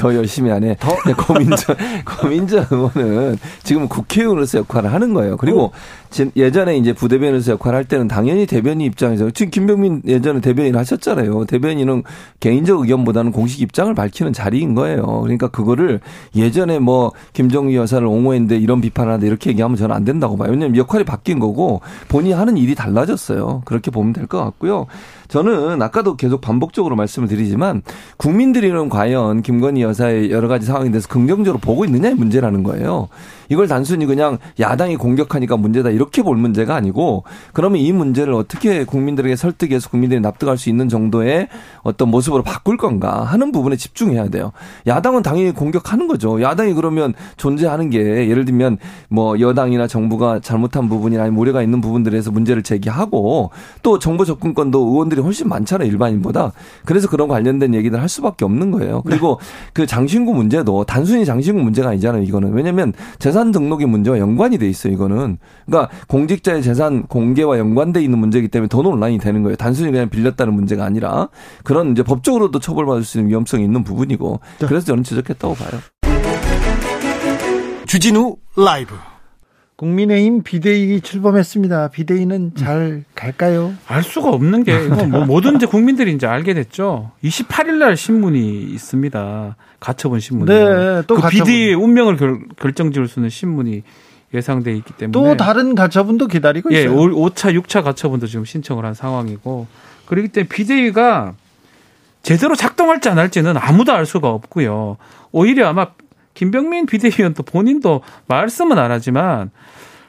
[0.00, 0.78] 더 열심히 하네.
[0.80, 5.36] 더 고민정 고민정 의원은 지금 국회의원으로서 역할을 하는 거예요.
[5.36, 5.72] 그리고 어.
[6.36, 11.44] 예전에 이제 부대변인으로서 역할을 할 때는 당연히 대변인 입장에서 지금 김병민 예전에 대변인 하셨잖아요.
[11.44, 12.02] 대변인은
[12.40, 15.20] 개인적 의견보다는 공식 입장을 밝히는 자리인 거예요.
[15.22, 16.00] 그러니까 그거를
[16.34, 20.50] 예전에 뭐 김정희 여사를 옹호했는데 이런 비판을 하는데 이렇게 얘기하면 저는 안 된다고 봐요.
[20.50, 23.62] 왜냐하면 역할이 바뀐 거고 본인이 하는 일이 달라졌어요.
[23.64, 24.86] 그렇게 보면 될 것 같고요.
[25.28, 27.82] 저는 아까도 계속 반복적으로 말씀을 드리지만
[28.16, 33.08] 국민들이는 과연 김건희 여사의 여러 가지 상황에 대해서 긍정적으로 보고 있느냐의 문제라는 거예요.
[33.50, 39.36] 이걸 단순히 그냥 야당이 공격하니까 문제다 이렇게 볼 문제가 아니고 그러면 이 문제를 어떻게 국민들에게
[39.36, 41.48] 설득해서 국민들이 납득할 수 있는 정도의
[41.82, 44.52] 어떤 모습으로 바꿀 건가 하는 부분에 집중해야 돼요.
[44.86, 46.40] 야당은 당연히 공격하는 거죠.
[46.42, 52.62] 야당이 그러면 존재하는 게 예를 들면 뭐 여당이나 정부가 잘못한 부분이나 우려가 있는 부분들에서 문제를
[52.62, 53.50] 제기하고
[53.82, 55.88] 또 정보 접근권도 의원들이 훨씬 많잖아요.
[55.88, 56.52] 일반인보다.
[56.84, 59.02] 그래서 그런 관련된 얘기들 할 수밖에 없는 거예요.
[59.02, 59.70] 그리고 네.
[59.72, 62.22] 그 장신구 문제도 단순히 장신구 문제가 아니잖아요.
[62.22, 64.92] 이거는 왜냐하면 재산 등록의 문제와 연관이 돼 있어요.
[64.92, 69.56] 이거는 그러니까 공직자의 재산 공개와 연관돼 있는 문제이기 때문에 더 논란이 되는 거예요.
[69.56, 71.28] 단순히 그냥 빌렸다는 문제가 아니라
[71.64, 74.66] 그런 이제 법적으로도 처벌받을 수 있는 위험성이 있는 부분이고 네.
[74.66, 75.80] 그래서 저는 지적했다고 봐요.
[77.86, 78.94] 주진우 라이브.
[79.78, 81.88] 국민의힘 비대위 출범했습니다.
[81.90, 83.72] 비대위는 잘 갈까요?
[83.86, 87.12] 알 수가 없는 게뭐 뭐든지 국민들이 이제 알게 됐죠.
[87.22, 89.54] 28일 날 신문이 있습니다.
[89.78, 90.46] 가처분 신문.
[90.46, 91.30] 네, 또 그 가처분.
[91.30, 93.84] 비대위의 운명을 결, 결정 지을 수 있는 신문이
[94.34, 96.96] 예상돼 있기 때문에 또 다른 가처분도 기다리고 예, 있어요.
[96.96, 99.68] 5차, 6차 가처분도 지금 신청을 한 상황이고
[100.06, 101.34] 그렇기 때문에 비대위가
[102.22, 104.96] 제대로 작동할지 안 할지는 아무도 알 수가 없고요.
[105.30, 105.86] 오히려 아마
[106.38, 109.50] 김병민 비대위원도 본인도 말씀은 안 하지만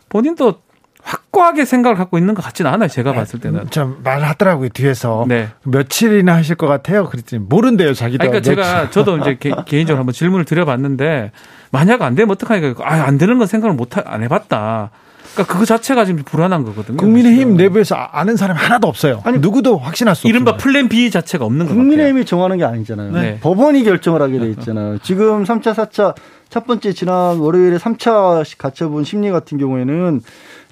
[0.10, 0.62] 본인도
[1.02, 2.88] 확고하게 생각을 갖고 있는 것 같지는 않아요.
[2.88, 3.72] 제가 봤을 때는.
[3.72, 4.70] 좀 말하더라고요.
[4.70, 5.26] 뒤에서.
[5.28, 5.50] 네.
[5.64, 7.08] 며칠이나 하실 것 같아요.
[7.10, 7.96] 그랬더니 모른대요.
[7.96, 8.28] 자기도.
[8.28, 11.32] 그러니까 제가 저도 이제 개, 인적으로 한번 질문을 드려봤는데
[11.72, 14.92] 만약 안 되면 어떡하니까 아, 안 되는 건 생각을 못, 안 해봤다.
[15.34, 16.98] 그러니까 그거 자체가 지금 불안한 거거든요.
[16.98, 19.22] 국민의힘 내부에서 아는 사람 하나도 없어요.
[19.24, 21.78] 아니 누구도 확신할 수 이른바 플랜 B 자체가 없는 거예요.
[21.78, 23.12] 국민의힘이 정하는 게 아니잖아요.
[23.12, 23.40] 네.
[23.40, 24.98] 법원이 결정을 하게 돼 있잖아요.
[25.00, 26.16] 지금 3차, 4차
[26.50, 30.22] 첫 번째 지난 월요일에 3차 가처분 심리 같은 경우에는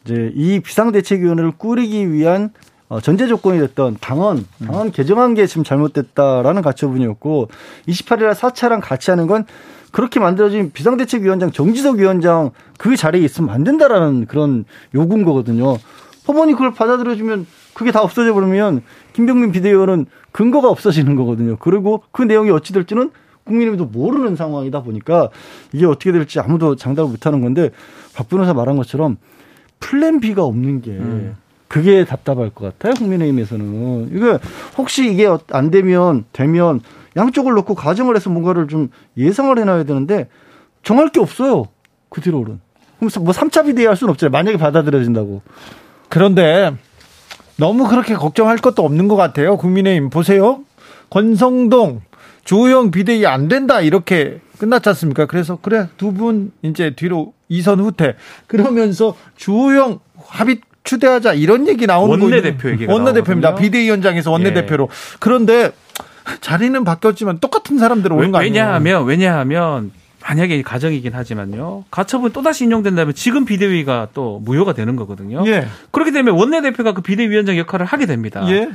[0.06, 2.50] 이제 이 비상대책위원회를 꾸리기 위한
[2.90, 7.50] 어, 전제 조건이 됐던 당원, 당원 개정한 게 지금 잘못됐다라는 가처분이었고
[7.88, 9.46] 28일 날 4차랑 같이 하는 건
[9.98, 15.80] 그렇게 만들어진 비상대책위원장 정지석 위원장 그 자리에 있으면 안 된다라는 그런 요구인 거거든요.
[16.28, 18.84] 법원이 그걸 받아들여주면 그게 다 없어져 버리면
[19.14, 21.58] 김병민 비대위원은 근거가 없어지는 거거든요.
[21.58, 23.10] 그리고 그 내용이 어찌 될지는
[23.46, 25.32] 국민의힘도 모르는 상황이다 보니까
[25.74, 27.72] 이게 어떻게 될지 아무도 장담을 못하는 건데
[28.14, 29.18] 박 변호사 말한 것처럼
[29.80, 31.36] 플랜 B가 없는 게 음.
[31.68, 34.40] 그게 답답할 것 같아요 국민의힘에서는 이거
[34.78, 36.82] 혹시 이게 안 되면 되면
[37.16, 40.30] 양쪽을 놓고 가정을 해서 뭔가를 좀 예상을 해놔야 되는데
[40.84, 41.66] 정할 게 없어요.
[42.10, 42.62] 그 뒤로는.
[43.00, 44.32] 그럼 뭐 3차 비대위 할 수는 없잖아요.
[44.32, 45.42] 만약에 받아들여진다고.
[46.10, 46.74] 그런데
[47.58, 49.58] 너무 그렇게 걱정할 것도 없는 것 같아요.
[49.58, 50.62] 국민의힘 보세요.
[51.10, 52.02] 권성동,
[52.46, 55.26] 조영 비대위 안 된다 이렇게 끝났지 않습니까?
[55.26, 58.16] 그래서 그래 두 분 이제 뒤로 이선 후퇴
[58.48, 62.36] 그러면서 주호영 합의 추대하자 이런 얘기 나오는 거예요.
[62.36, 63.56] 원내 대표 얘기가 원내 대표입니다.
[63.56, 64.86] 비대위원장에서 원내 대표로.
[64.90, 65.18] 예.
[65.20, 65.72] 그런데
[66.42, 68.54] 자리는 바뀌었지만 똑같은 사람들 오는 거 아니에요?
[68.54, 69.92] 왜냐하면 왜냐하면
[70.26, 71.84] 만약에 가정이긴 하지만요.
[71.92, 75.44] 가처분 또다시 인용된다면 지금 비대위가 또 무효가 되는 거거든요.
[75.46, 75.68] 예.
[75.92, 78.46] 그렇게 되면 원내대표가 그 비대위원장 역할을 하게 됩니다.
[78.50, 78.70] 예.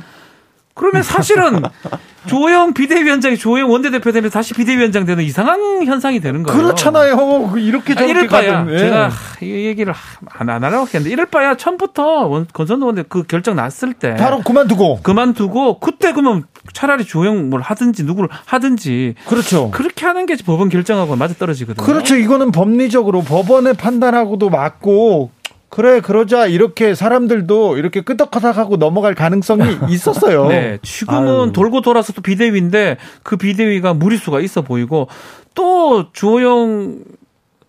[0.73, 1.61] 그러면 사실은
[2.25, 6.57] 조영 비대위원장이 조영 원내대표 되면 다시 비대위원장 되는 이상한 현상이 되는 거예요.
[6.57, 7.49] 그렇잖아요.
[7.51, 8.77] 그 이렇게 저렇게 아, 이럴 바야 예.
[8.77, 9.09] 제가
[9.41, 9.93] 이 얘기를
[10.29, 15.01] 안, 안 하려고 했는데 이럴 바야 처음부터 건선도 원내 그 결정 났을 때 바로 그만두고
[15.03, 19.69] 그만두고 그때 그러면 차라리 조영 뭘 하든지 누구를 하든지 그렇죠.
[19.71, 21.85] 그렇게 하는 게 법원 결정하고 맞아 떨어지거든요.
[21.85, 22.15] 그렇죠.
[22.15, 25.31] 이거는 법리적으로 법원의 판단하고도 맞고
[25.73, 30.47] 그래 그러자 이렇게 사람들도 이렇게 끄덕하닥하고 넘어갈 가능성이 있었어요.
[30.47, 31.51] 네, 지금은 아유.
[31.51, 35.07] 돌고 돌아서 또 비대위인데 그 비대위가 무리수가 있어 보이고
[35.55, 36.99] 또 주호영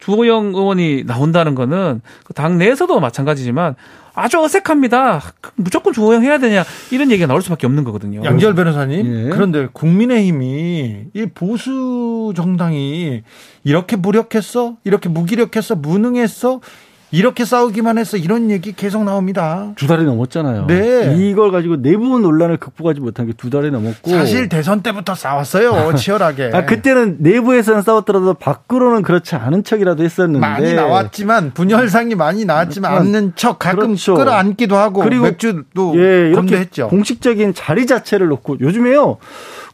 [0.01, 3.75] 주호영 의원이 나온다는 거는 그당 내에서도 마찬가지지만
[4.13, 5.23] 아주 어색합니다.
[5.55, 8.23] 무조건 주호영 해야 되냐 이런 얘기가 나올 수밖에 없는 거거든요.
[8.23, 9.31] 양지열 변호사님 예.
[9.31, 13.23] 그런데 국민의힘이 이 보수 정당이
[13.65, 16.61] 이렇게 무력했어, 이렇게 무기력했어, 무능했어
[17.15, 19.71] 이렇게 싸우기만 해서 이런 얘기 계속 나옵니다.
[19.77, 20.67] 두 달이 넘었잖아요.
[20.67, 21.15] 네.
[21.17, 25.95] 이걸 가지고 내부 논란을 극복하지 못한 게 두 달이 넘었고 사실 대선 때부터 싸웠어요.
[25.97, 26.51] 치열하게.
[26.55, 33.33] 아, 그때는 내부에서는 싸웠더라도 밖으로는 그렇지 않은 척이라도 했었는데 많이 나왔지만 분열상이 많이 나왔지만 않는
[33.37, 34.15] 척 가끔 그렇죠.
[34.15, 36.89] 끌어안기도 하고 그리고 맥주도 예, 이렇게 했죠.
[36.89, 39.19] 공식적인 자리 자체를 놓고 요즘에요.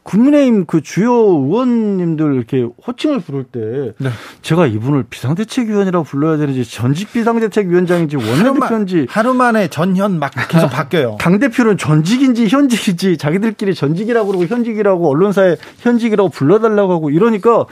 [0.03, 4.11] 국민의힘 그 주요 의원님들 이렇게 호칭을 부를 때 네.
[4.43, 11.17] 제가 이분을 비상대책위원이라고 불러야 되는지 전직 비상대책위원장인지 원내대표인지 하루 만에 전현 막 계속 바뀌어요.
[11.21, 17.67] 당 대표는 전직인지 현직인지 자기들끼리 전직이라고 그러고 현직이라고 언론사에 현직이라고 불러달라고 하고 이러니까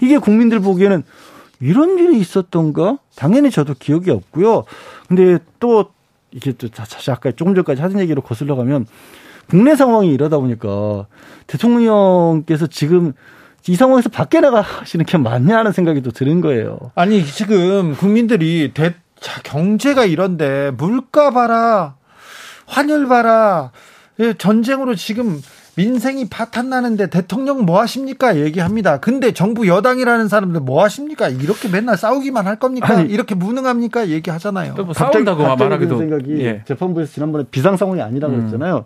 [0.00, 1.02] 이게 국민들 보기에는
[1.60, 2.98] 이런 일이 있었던가?
[3.16, 4.64] 당연히 저도 기억이 없고요.
[5.08, 5.86] 근데 또
[6.30, 6.68] 이게 또
[7.08, 8.86] 아까 조금 전까지 하던 얘기로 거슬러 가면
[9.48, 11.06] 국내 상황이 이러다 보니까
[11.46, 13.12] 대통령께서 지금
[13.66, 16.78] 이 상황에서 밖에 나가시는 게 맞냐 하는 생각이 또 드는 거예요.
[16.94, 21.96] 아니 지금 국민들이 대, 자, 경제가 이런데 물가 봐라,
[22.66, 23.70] 환율 봐라,
[24.20, 25.40] 예, 전쟁으로 지금
[25.76, 28.98] 민생이 파탄 나는데 대통령 뭐 하십니까 얘기합니다.
[28.98, 31.28] 근데 정부 여당이라는 사람들 뭐 하십니까?
[31.28, 32.94] 이렇게 맨날 싸우기만 할 겁니까?
[32.94, 34.08] 아니, 이렇게 무능합니까?
[34.08, 34.74] 얘기하잖아요.
[34.74, 36.62] 뭐 싸운다고 말하기도 생각이 예.
[36.66, 38.44] 재판부에서 지난번에 비상 상황이 아니라고 음.
[38.44, 38.84] 했잖아요.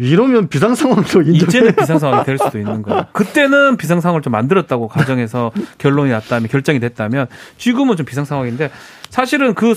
[0.00, 1.48] 이러면 비상 상황도 인정.
[1.48, 3.04] 이제는 비상 상황이 될 수도 있는 거예요.
[3.12, 7.26] 그때는 비상 상황을 좀 만들었다고 가정해서 결론이 났다면 결정이 됐다면
[7.58, 8.70] 지금은 좀 비상 상황인데
[9.10, 9.74] 사실은 그,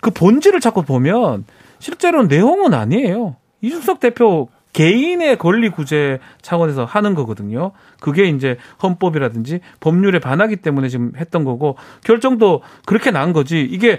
[0.00, 1.44] 그 본질을 자꾸 보면
[1.80, 3.34] 실제로는 내용은 아니에요.
[3.60, 7.72] 이준석 대표 개인의 권리 구제 차원에서 하는 거거든요.
[7.98, 13.62] 그게 이제 헌법이라든지 법률에 반하기 때문에 지금 했던 거고 결정도 그렇게 난 거지.
[13.62, 13.98] 이게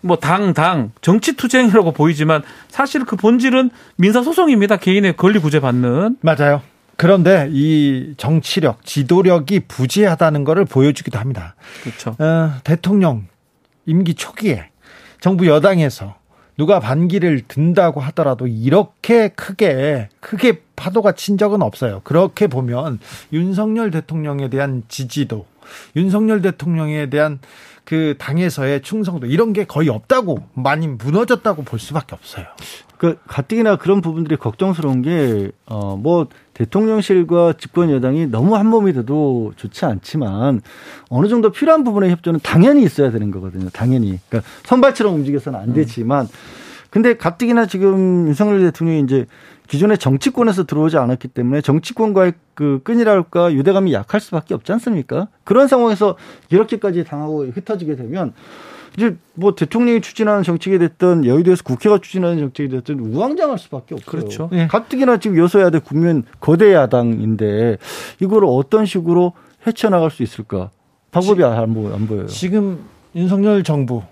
[0.00, 4.76] 뭐 당, 당, 정치 투쟁이라고 보이지만 사실 그 본질은 민사소송입니다.
[4.76, 6.18] 개인의 권리 구제 받는.
[6.20, 6.62] 맞아요.
[6.96, 11.54] 그런데 이 정치력, 지도력이 부재하다는 것을 보여주기도 합니다.
[11.82, 12.16] 그렇죠.
[12.18, 13.26] 어, 대통령
[13.86, 14.70] 임기 초기에
[15.20, 16.16] 정부 여당에서
[16.56, 22.00] 누가 반기를 든다고 하더라도 이렇게 크게 크게 파도가 친 적은 없어요.
[22.02, 22.98] 그렇게 보면
[23.32, 25.46] 윤석열 대통령에 대한 지지도,
[25.94, 27.38] 윤석열 대통령에 대한
[27.88, 32.44] 그 당에서의 충성도 이런 게 거의 없다고 많이 무너졌다고 볼 수밖에 없어요.
[32.98, 39.54] 그 가뜩이나 그런 부분들이 걱정스러운 게 어 뭐 대통령실과 집권 여당이 너무 한 몸이 돼도
[39.56, 40.60] 좋지 않지만
[41.08, 43.70] 어느 정도 필요한 부분의 협조는 당연히 있어야 되는 거거든요.
[43.70, 44.18] 당연히.
[44.28, 46.28] 그러니까 선발처럼 움직여서는 안 되지만
[46.90, 49.24] 근데 가뜩이나 지금 윤석열 대통령이 이제
[49.68, 55.28] 기존의 정치권에서 들어오지 않았기 때문에 정치권과의 그 끈이랄까 유대감이 약할 수밖에 없지 않습니까?
[55.44, 56.16] 그런 상황에서
[56.50, 58.32] 이렇게까지 당하고 흩어지게 되면
[58.96, 64.10] 이제 뭐 대통령이 추진하는 정책이 됐든 여의도에서 국회가 추진하는 정책이 됐든 우왕좌왕할 수밖에 없어요.
[64.10, 64.48] 그렇죠.
[64.50, 64.66] 네.
[64.66, 67.76] 가뜩이나 지금 여소야대 국면 거대 야당인데
[68.20, 69.34] 이거를 어떤 식으로
[69.66, 70.70] 헤쳐나갈 수 있을까?
[71.10, 72.26] 방법이 안, 보여요.
[72.26, 74.02] 지금 윤석열 정부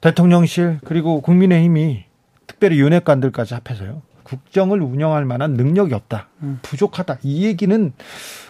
[0.00, 2.04] 대통령실 그리고 국민의힘이
[2.46, 4.02] 특별히 윤핵관들까지 합해서요.
[4.28, 6.28] 국정을 운영할 만한 능력이 없다.
[6.42, 6.58] 음.
[6.62, 7.18] 부족하다.
[7.22, 7.92] 이 얘기는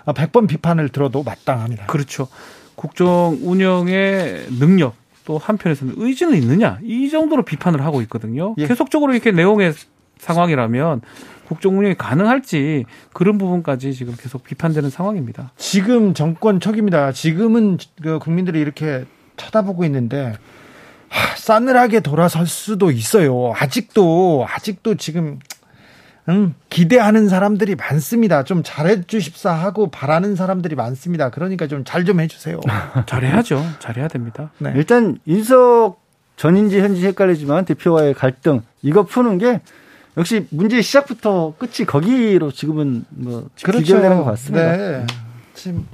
[0.06, 1.86] 100번 비판을 들어도 마땅합니다.
[1.86, 2.28] 그렇죠.
[2.74, 8.54] 국정 운영의 능력 또 한편에서는 의지는 있느냐 이 정도로 비판을 하고 있거든요.
[8.58, 8.66] 예.
[8.66, 9.74] 계속적으로 이렇게 내용의
[10.18, 11.02] 상황이라면
[11.46, 15.52] 국정 운영이 가능할지 그런 부분까지 지금 계속 비판되는 상황입니다.
[15.56, 17.12] 지금 정권 초기입니다.
[17.12, 19.04] 지금은 그 국민들이 이렇게
[19.36, 20.34] 쳐다보고 있는데
[21.08, 23.52] 하, 싸늘하게 돌아설 수도 있어요.
[23.54, 25.38] 아직도 아직도 지금
[26.28, 28.44] 음, 기대하는 사람들이 많습니다.
[28.44, 31.30] 좀 잘해 주십사 하고 바라는 사람들이 많습니다.
[31.30, 32.60] 그러니까 좀 잘좀 좀 해주세요.
[33.06, 33.62] 잘해야죠.
[33.78, 34.50] 잘해야 됩니다.
[34.58, 34.72] 네.
[34.76, 35.96] 일단 인석
[36.36, 39.60] 전인지 현지 헷갈리지만 대표와의 갈등 이거 푸는 게
[40.16, 43.84] 역시 문제 시작부터 끝이 거기로 지금은 뭐 그렇죠.
[43.84, 44.76] 기결되는 것 같습니다.
[44.76, 45.06] 네.
[45.54, 45.86] 지금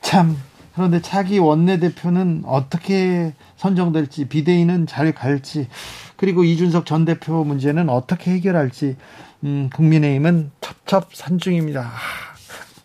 [0.00, 0.36] 참
[0.74, 5.68] 그런데 차기 원내대표는 어떻게 선정될지 비대위는 잘 갈지
[6.16, 8.96] 그리고 이준석 전 대표 문제는 어떻게 해결할지
[9.44, 10.50] 음, 국민의힘은
[10.86, 11.92] 첩첩산중입니다.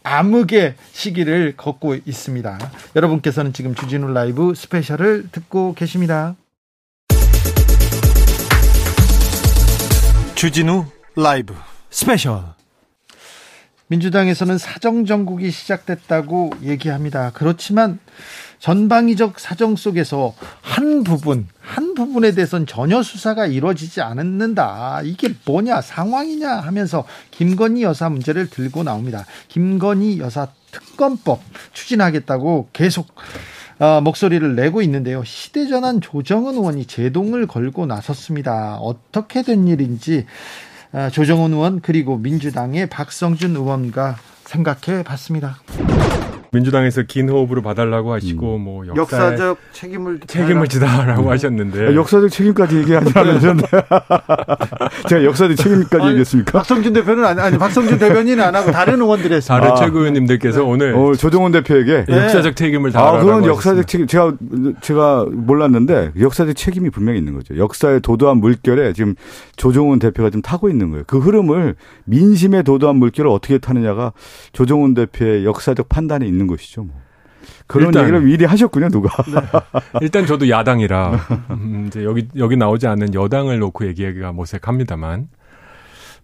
[0.04, 2.60] 암흑의 시기를 걷고 있습니다.
[2.96, 6.36] 여러분께서는 지금 주진우 라이브 스페셜을 듣고 계십니다.
[10.36, 11.54] 주진우 라이브
[11.90, 12.44] 스페셜
[13.88, 17.32] 민주당에서는 사정정국이 시작됐다고 얘기합니다.
[17.34, 18.00] 그렇지만
[18.60, 25.02] 전방위적 사정 속에서 한 부분, 한 부분에 대해서는 전혀 수사가 이루어지지 않는다.
[25.04, 29.26] 이게 뭐냐, 상황이냐 하면서 김건희 여사 문제를 들고 나옵니다.
[29.48, 31.42] 김건희 여사 특검법
[31.74, 33.08] 추진하겠다고 계속
[33.80, 35.24] 어, 목소리를 내고 있는데요.
[35.24, 38.76] 시대전환 조정은 의원이 제동을 걸고 나섰습니다.
[38.76, 40.26] 어떻게 된 일인지
[40.92, 45.60] 어, 조정은 의원 그리고 민주당의 박성준 의원과 생각해 봤습니다.
[46.52, 48.62] 민주당에서 긴 호흡으로 봐달라고 하시고 음.
[48.62, 51.30] 뭐 역사 적 책임을 책임을 지다라고 음.
[51.30, 53.68] 하셨는데 아, 역사적 책임까지 얘기하지 않으셨는데
[55.10, 56.52] 제가 역사적 책임까지 아니, 얘기했습니까?
[56.52, 59.60] 박성준 대표는 아니, 아니 박성준 대변인은 안 하고 다른 의원들이 했습니다.
[59.60, 60.66] 다른 아, 최고위원님들께서 네.
[60.66, 62.24] 오늘 어, 조정훈 대표에게 네.
[62.24, 64.34] 역사적 책임을 다하라고 아, 그건 역사적 책임 제가
[64.82, 67.58] 제가 몰랐는데 역사적 책임이 분명히 있는 거죠.
[67.58, 69.16] 역사의 도도한 물결에 지금
[69.56, 71.04] 조정훈 대표가 좀 타고 있는 거예요.
[71.06, 71.76] 그 흐름을
[72.06, 74.14] 민심의 도도한 물결을 어떻게 타느냐가
[74.52, 76.84] 조정훈 대표의 역사적 판단이 있는 것이죠.
[76.84, 76.96] 뭐.
[77.68, 79.10] 그런 일단, 얘기를 미리 하셨군요, 누가.
[79.24, 79.42] 네.
[80.02, 81.12] 일단 저도 야당이라
[81.52, 85.30] 음, 이제 여기 여기 나오지 않는 여당을 놓고 얘기하기가 모색합니다만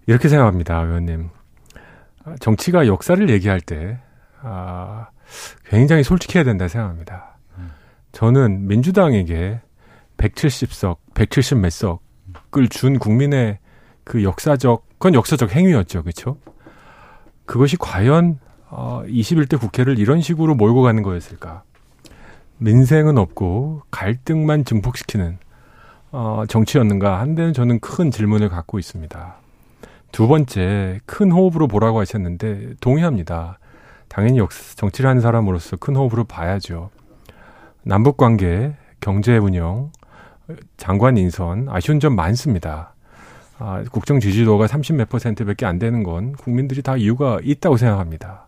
[0.07, 1.29] 이렇게 생각합니다, 의원님.
[2.39, 3.99] 정치가 역사를 얘기할 때
[4.41, 5.07] 아,
[5.65, 7.37] 굉장히 솔직해야 된다 생각합니다.
[8.11, 9.61] 저는 민주당에게
[10.17, 13.59] 170석, 170 몇 석을 준 국민의
[14.05, 16.37] 그 역사적, 그건 역사적 행위였죠, 그렇죠?
[17.45, 18.39] 그것이 과연
[18.69, 21.63] 어, 21대 국회를 이런 식으로 몰고 가는 거였을까?
[22.57, 25.37] 민생은 없고 갈등만 증폭시키는
[26.11, 29.35] 어, 정치였는가 한 데는 저는 큰 질문을 갖고 있습니다.
[30.11, 33.59] 두 번째 큰 호흡으로 보라고 하셨는데 동의합니다.
[34.07, 36.89] 당연히 역사 정치를 하는 사람으로서 큰 호흡으로 봐야죠.
[37.83, 39.91] 남북 관계, 경제 운영,
[40.77, 42.93] 장관 인선 아쉬운 점 많습니다.
[43.57, 48.44] 아, 국정 지지도가 30몇 퍼센트밖에 안 되는 건 국민들이 다 이유가 있다고 생각합니다.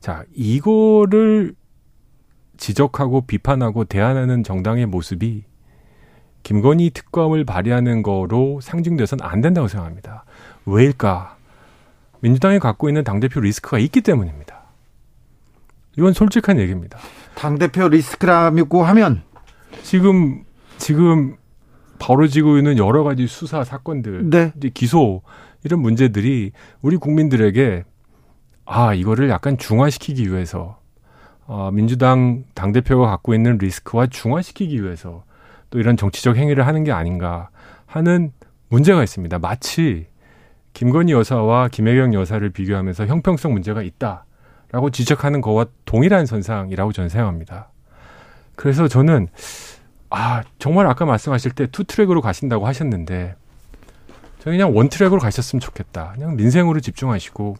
[0.00, 1.54] 자, 이거를
[2.56, 5.44] 지적하고 비판하고 대안하는 정당의 모습이
[6.42, 10.24] 김건희 특검을 발의하는 거로 상징돼서는 안 된다고 생각합니다.
[10.64, 11.36] 왜일까?
[12.20, 14.62] 민주당이 갖고 있는 당대표 리스크가 있기 때문입니다.
[15.98, 16.98] 이건 솔직한 얘기입니다.
[17.34, 19.22] 당대표 리스크라고 하면
[19.82, 20.44] 지금
[20.78, 21.36] 지금
[21.98, 24.52] 벌어지고 있는 여러 가지 수사 사건들, 네.
[24.74, 25.22] 기소
[25.64, 27.84] 이런 문제들이 우리 국민들에게
[28.66, 30.78] 아 이거를 약간 중화시키기 위해서
[31.46, 35.24] 어, 민주당 당 대표가 갖고 있는 리스크와 중화시키기 위해서
[35.70, 37.48] 또 이런 정치적 행위를 하는 게 아닌가
[37.86, 38.32] 하는
[38.68, 39.38] 문제가 있습니다.
[39.38, 40.06] 마치
[40.72, 47.70] 김건희 여사와 김혜경 여사를 비교하면서 형평성 문제가 있다라고 지적하는 거와 동일한 선상이라고 저는 생각합니다.
[48.56, 49.28] 그래서 저는
[50.10, 53.36] 아, 정말 아까 말씀하실 때 투 트랙으로 가신다고 하셨는데
[54.40, 56.12] 저는 그냥 원 트랙으로 가셨으면 좋겠다.
[56.14, 57.56] 그냥 민생으로 집중하시고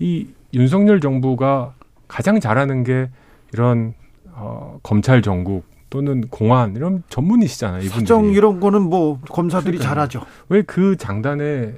[0.00, 1.74] 이 윤석열 정부가
[2.08, 3.08] 가장 잘하는 게
[3.52, 3.94] 이런
[4.32, 7.82] 어, 검찰 정국 또는 공안 이런 전문이시잖아요.
[7.82, 8.00] 이분들이.
[8.00, 10.22] 사정 이런 거는 뭐 검사들이 잘하죠.
[10.48, 11.74] 왜 그 장단에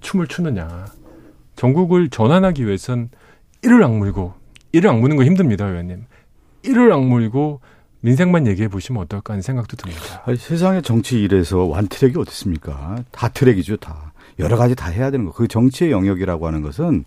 [0.00, 0.86] 춤을 추느냐.
[1.56, 3.10] 정국을 전환하기 위해선
[3.62, 4.34] 이를 악물고
[4.72, 6.04] 이를 악무는 거 힘듭니다, 의원님.
[6.64, 7.60] 이를 악물고
[8.00, 10.22] 민생만 얘기해 보시면 어떨까 하는 생각도 듭니다.
[10.26, 12.96] 아니, 세상의 정치 일에서 원 트랙이 어디 있습니까?
[13.12, 14.11] 다 트랙이죠, 다.
[14.38, 15.32] 여러 가지 다 해야 되는 거.
[15.32, 17.04] 그 정치의 영역이라고 하는 것은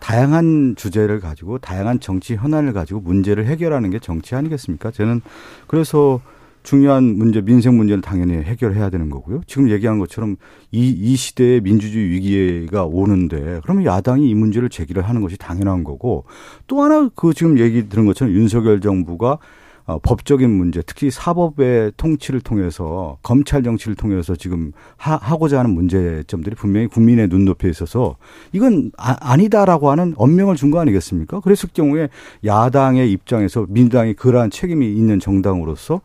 [0.00, 4.90] 다양한 주제를 가지고 다양한 정치 현안을 가지고 문제를 해결하는 게 정치 아니겠습니까?
[4.90, 5.20] 저는
[5.66, 6.20] 그래서
[6.62, 9.40] 중요한 문제, 민생 문제는 당연히 해결해야 되는 거고요.
[9.46, 10.36] 지금 얘기한 것처럼
[10.70, 16.24] 이, 이 시대에 민주주의 위기가 오는데 그러면 야당이 이 문제를 제기를 하는 것이 당연한 거고
[16.66, 19.38] 또 하나 그 지금 얘기 들은 것처럼 윤석열 정부가
[19.86, 26.54] 어, 법적인 문제, 특히 사법의 통치를 통해서 검찰 정치를 통해서 지금 하, 하고자 하는 문제점들이
[26.56, 28.16] 분명히 국민의 눈높이에 있어서
[28.52, 31.40] 이건 아, 니다라고 하는 언명을 준 거 아니겠습니까?
[31.40, 32.08] 그랬을 경우에
[32.44, 36.00] 야당의 입장에서 민주당이 그러한 책임이 있는 정당으로서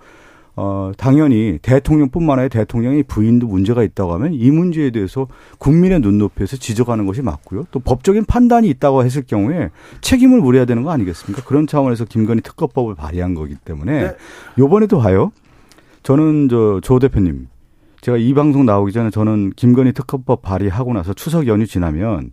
[0.58, 5.28] 어, 당연히 대통령뿐만 아니라 대통령의 부인도 문제가 있다고 하면 이 문제에 대해서
[5.58, 7.66] 국민의 눈높이에서 지적하는 것이 맞고요.
[7.72, 9.70] 또 법적인 판단이 있다고 했을 경우에
[10.02, 11.44] 책임을 물어야 되는 거 아니겠습니까?
[11.44, 14.16] 그런 차원에서 김건희 특검법을 발의한 거기 때문에 네.
[14.58, 15.32] 요번에도 봐요.
[16.04, 17.48] 저는 저 조 대표님
[18.02, 22.32] 제가 이 방송 나오기 전에 저는 김건희 특검법 발의하고 나서 추석 연휴 지나면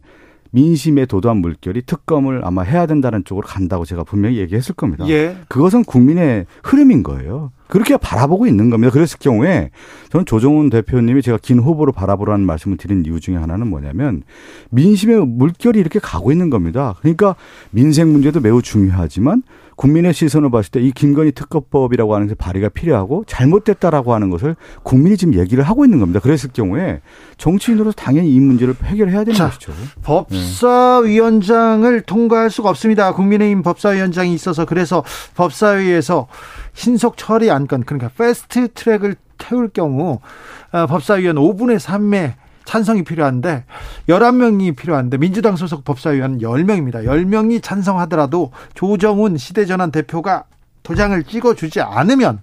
[0.53, 5.09] 민심의 도도한 물결이 특검을 아마 해야 된다는 쪽으로 간다고 제가 분명히 얘기했을 겁니다.
[5.09, 5.37] 예.
[5.49, 7.51] 그것은 국민의 흐름인 거예요.
[7.69, 8.93] 그렇게 바라보고 있는 겁니다.
[8.93, 9.71] 그랬을 경우에
[10.11, 14.23] 저는 조정훈 대표님이 제가 긴 후보로 바라보라는 말씀을 드린 이유 중에 하나는 뭐냐면
[14.71, 16.97] 민심의 물결이 이렇게 가고 있는 겁니다.
[17.01, 17.35] 그러니까
[17.71, 19.43] 민생 문제도 매우 중요하지만
[19.83, 25.17] 국민의 시선을 봤을 때 이 김건희 특검법이라고 하는 게 발의가 필요하고 잘못됐다라고 하는 것을 국민이
[25.17, 26.19] 지금 얘기를 하고 있는 겁니다.
[26.19, 27.01] 그랬을 경우에
[27.39, 29.73] 정치인으로서 당연히 이 문제를 해결해야 되는 자, 것이죠.
[30.03, 32.03] 법사위원장을 네.
[32.05, 33.13] 통과할 수가 없습니다.
[33.13, 35.05] 국민의힘 법사위원장이 있어서 그래서
[35.37, 36.27] 법사위에서
[36.75, 40.19] 신속 처리 안건 그러니까 패스트 트랙을 태울 경우
[40.73, 42.35] 어, 법사위원 5분의 3의
[42.65, 43.65] 찬성이 필요한데
[44.09, 47.05] 11명이 필요한데 민주당 소속 법사위원 10명입니다.
[47.05, 50.45] 10명이 찬성하더라도 조정훈 시대전환 대표가
[50.83, 52.41] 도장을 찍어주지 않으면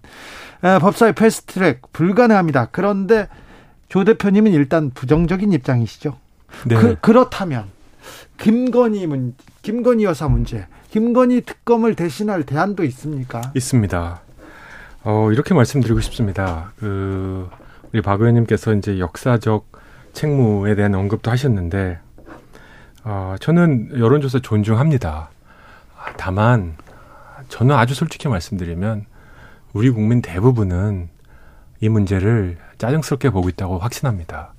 [0.62, 2.68] 어, 법사위 패스트트랙 불가능합니다.
[2.72, 3.28] 그런데
[3.88, 6.18] 조 대표님은 일단 부정적인 입장이시죠.
[6.66, 6.76] 네.
[6.76, 7.66] 그, 그렇다면
[8.38, 10.68] 김건희 문 김건희 여사 문제.
[10.92, 13.42] 김건희 특검을 대신할 대안도 있습니까?
[13.56, 14.22] 있습니다.
[15.04, 16.74] 어, 이렇게 말씀드리고 싶습니다.
[16.78, 17.50] 그
[17.92, 19.68] 우리 박 의원님께서 이제 역사적
[20.20, 21.98] 책무에 대한 언급도 하셨는데
[23.06, 25.30] 어, 저는 여론조사 존중합니다.
[26.18, 26.76] 다만
[27.48, 29.06] 저는 아주 솔직히 말씀드리면
[29.72, 31.08] 우리 국민 대부분은
[31.80, 34.54] 이 문제를 짜증스럽게 보고 있다고 확신합니다.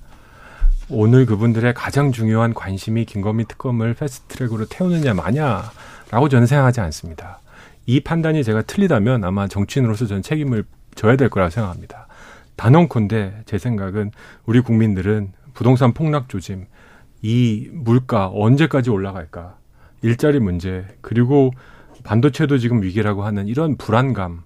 [0.89, 7.39] 오늘 그분들의 가장 중요한 관심이 김건희 특검을 패스트트랙으로 태우느냐 마냐라고 저는 생각하지 않습니다.
[7.85, 10.63] 이 판단이 제가 틀리다면 아마 정치인으로서 저는 책임을
[10.95, 12.07] 져야 될 거라고 생각합니다.
[12.55, 14.11] 단언컨대 제 생각은
[14.45, 16.65] 우리 국민들은 부동산 폭락 조짐,
[17.21, 19.57] 이 물가 언제까지 올라갈까,
[20.01, 21.51] 일자리 문제, 그리고
[22.03, 24.43] 반도체도 지금 위기라고 하는 이런 불안감,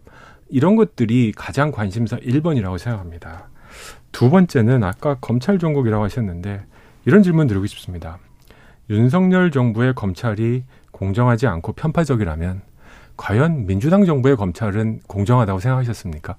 [0.49, 3.49] 이런 것들이 가장 관심사 1번이라고 생각합니다.
[4.11, 6.65] 두 번째는 아까 검찰 종국이라고 하셨는데
[7.05, 8.19] 이런 질문 드리고 싶습니다.
[8.89, 12.61] 윤석열 정부의 검찰이 공정하지 않고 편파적이라면
[13.17, 16.35] 과연 민주당 정부의 검찰은 공정하다고 생각하셨습니까?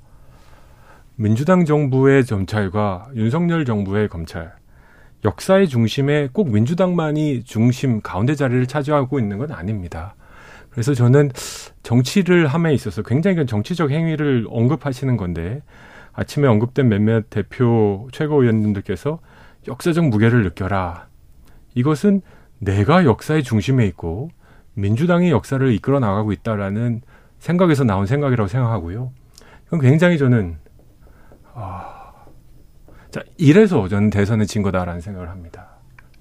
[1.19, 4.53] 민주당 정부의 검찰과 윤석열 정부의 검찰
[5.25, 10.15] 역사의 중심에 꼭 민주당만이 중심 가운데 자리를 차지하고 있는 건 아닙니다.
[10.69, 11.31] 그래서 저는
[11.83, 15.63] 정치를 함에 있어서 굉장히 정치적 행위를 언급하시는 건데
[16.13, 19.19] 아침에 언급된 몇몇 대표 최고위원님들께서
[19.69, 21.07] 역사적 무게를 느껴라.
[21.75, 22.21] 이것은
[22.59, 24.29] 내가 역사의 중심에 있고
[24.75, 27.01] 민주당이 역사를 이끌어 나가고 있다라는
[27.39, 29.13] 생각에서 나온 생각이라고 생각하고요.
[29.67, 30.59] 이건 굉장히 저는
[31.59, 32.13] 아,
[33.11, 35.69] 자 이래서 저는 대선에 진 거다라는 생각을 합니다.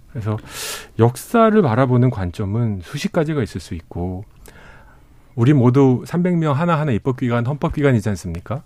[0.10, 0.38] 그래서
[0.98, 4.24] 역사를 바라보는 관점은 수십 가지가 있을 수 있고
[5.36, 8.64] 우리 모두 300명 하나하나 입법기관, 헌법기관이지 않습니까?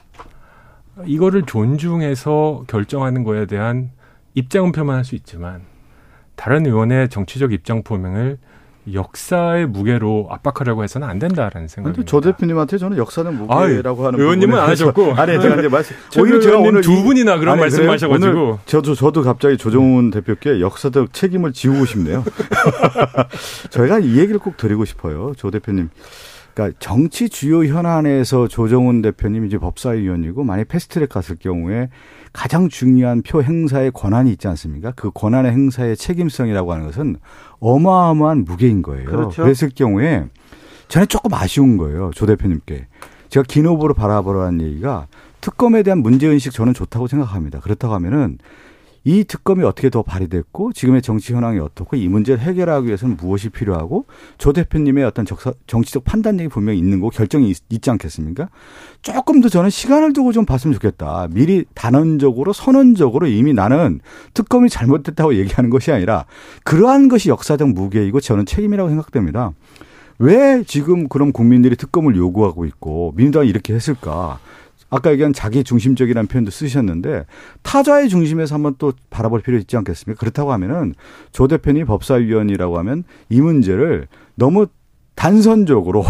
[1.05, 3.89] 이거를 존중해서 결정하는 거에 대한
[4.35, 5.63] 입장은 표명할 수 있지만
[6.35, 8.37] 다른 의원의 정치적 입장 표명을
[8.91, 12.09] 역사의 무게로 압박하려고 해서는 안 된다라는 생각입니다.
[12.09, 16.57] 저 대표님한테 저는 역사는 무게라고 하는 의원님은 안 하셨고 아니 제가 이제 말씀 오히려 제가
[16.57, 22.23] 오늘 두 분이나 그런 말씀하셔가지고 저도 저도 갑자기 조정훈 대표께 역사적 책임을 지우고 싶네요.
[23.69, 25.89] 저희가 이 얘기를 꼭 드리고 싶어요, 조 대표님.
[26.53, 31.89] 그러니까 정치 주요 현안에서 조정훈 대표님 이제 법사위원이고 만약 패스트트랙 갔을 경우에
[32.33, 34.91] 가장 중요한 표 행사의 권한이 있지 않습니까?
[34.95, 37.17] 그 권한의 행사의 책임성이라고 하는 것은
[37.59, 39.05] 어마어마한 무게인 거예요.
[39.05, 39.43] 그렇죠.
[39.43, 40.25] 그랬을 경우에
[40.87, 42.11] 저는 조금 아쉬운 거예요.
[42.13, 42.87] 조 대표님께.
[43.29, 45.07] 제가 기노브로 바라보라는 얘기가
[45.41, 47.59] 특검에 대한 문제의식 저는 좋다고 생각합니다.
[47.59, 48.37] 그렇다고 하면은
[49.03, 54.05] 이 특검이 어떻게 더 발휘됐고 지금의 정치 현황이 어떻고 이 문제를 해결하기 위해서는 무엇이 필요하고
[54.37, 58.49] 조 대표님의 어떤 적사, 정치적 판단력이 분명히 있는 거 결정이 있, 지 않겠습니까?
[59.01, 61.29] 조금 더 저는 시간을 두고 좀 봤으면 좋겠다.
[61.31, 64.01] 미리 단언적으로 선언적으로 이미 나는
[64.33, 66.25] 특검이 잘못됐다고 얘기하는 것이 아니라
[66.63, 69.53] 그러한 것이 역사적 무게이고 저는 책임이라고 생각됩니다.
[70.19, 74.39] 왜 지금 그럼 국민들이 특검을 요구하고 있고 민주당이 이렇게 했을까?
[74.89, 77.25] 아까 얘기한 자기 중심적이라는 표현도 쓰셨는데
[77.61, 80.19] 타자의 중심에서 한번 또 바라볼 필요 있지 않겠습니까?
[80.19, 80.95] 그렇다고 하면은
[81.31, 84.67] 조 대표님 법사위원이라고 하면 이 문제를 너무
[85.15, 86.05] 단선적으로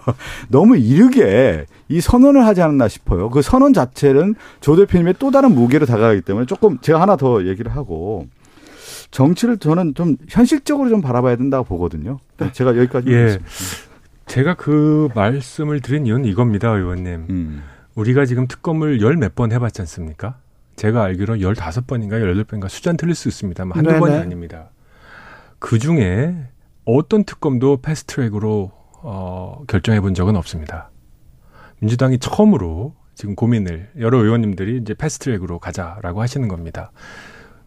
[0.48, 3.28] 너무 이르게 이 선언을 하지 않았나 싶어요.
[3.28, 7.74] 그 선언 자체는 조 대표님의 또 다른 무게로 다가가기 때문에 조금 제가 하나 더 얘기를
[7.76, 8.26] 하고
[9.10, 12.18] 정치를 저는 좀 현실적으로 좀 바라봐야 된다고 보거든요.
[12.38, 12.50] 네.
[12.52, 13.10] 제가 여기까지.
[13.10, 13.38] 예.
[14.26, 17.26] 제가 그 말씀을 드린 이유는 이겁니다, 의원님.
[17.28, 17.62] 음.
[17.94, 20.38] 우리가 지금 특검을 열 몇 번 해봤지 않습니까?
[20.76, 24.00] 제가 알기로 열다섯 번인가 열여덟 번인가 숫자는 틀릴 수 있습니다만 한두 네네.
[24.00, 24.70] 번이 아닙니다.
[25.60, 26.34] 그 중에
[26.84, 28.72] 어떤 특검도 패스트 트랙으로
[29.02, 30.90] 어, 결정해 본 적은 없습니다.
[31.78, 36.90] 민주당이 처음으로 지금 고민을 여러 의원님들이 이제 패스트 트랙으로 가자라고 하시는 겁니다.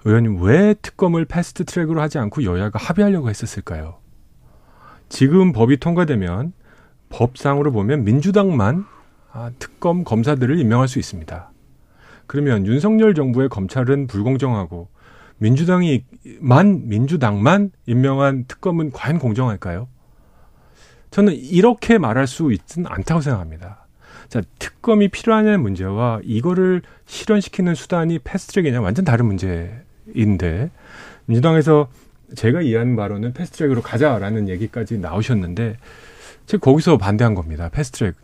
[0.04, 4.00] 의원님 왜 특검을 패스트 트랙으로 하지 않고 여야가 합의하려고 했었을까요?
[5.08, 6.52] 지금 법이 통과되면
[7.10, 8.97] 법상으로 보면 민주당만 아,
[9.60, 11.52] 특검 검사들을 임명할 수 있습니다.
[12.28, 14.90] 그러면 윤석열 정부의 검찰은 불공정하고
[15.38, 19.88] 민주당이만 민주당만 임명한 특검은 과연 공정할까요?
[21.12, 23.88] 저는 이렇게 말할 수 있지는 않다고 생각합니다.
[24.28, 30.70] 자, 특검이 필요하냐는 문제와 이거를 실현시키는 수단이 패스트트랙이냐 완전 다른 문제인데
[31.26, 31.88] 민주당에서
[32.36, 35.78] 제가 이해한 바로는 패스트트랙으로 가자라는 얘기까지 나오셨는데
[36.46, 37.70] 제가 거기서 반대한 겁니다.
[37.70, 38.16] 패스트트랙.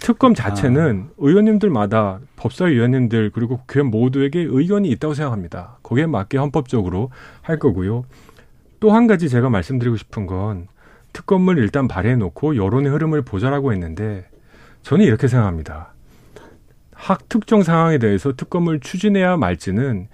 [0.00, 1.14] 특검 자체는 아.
[1.18, 5.78] 의원님들마다 법사위원님들 그리고 국회의원 모두에게 의견이 있다고 생각합니다.
[5.82, 7.10] 거기에 맞게 헌법적으로
[7.42, 8.04] 할 거고요.
[8.80, 10.68] 또 한 가지 제가 말씀드리고 싶은 건
[11.14, 14.28] 특검을 일단 발해놓고 여론의 흐름을 보자라고 했는데
[14.82, 15.94] 저는 이렇게 생각합니다.
[16.92, 20.08] 학 특정 상황에 대해서 특검을 추진해야 말지는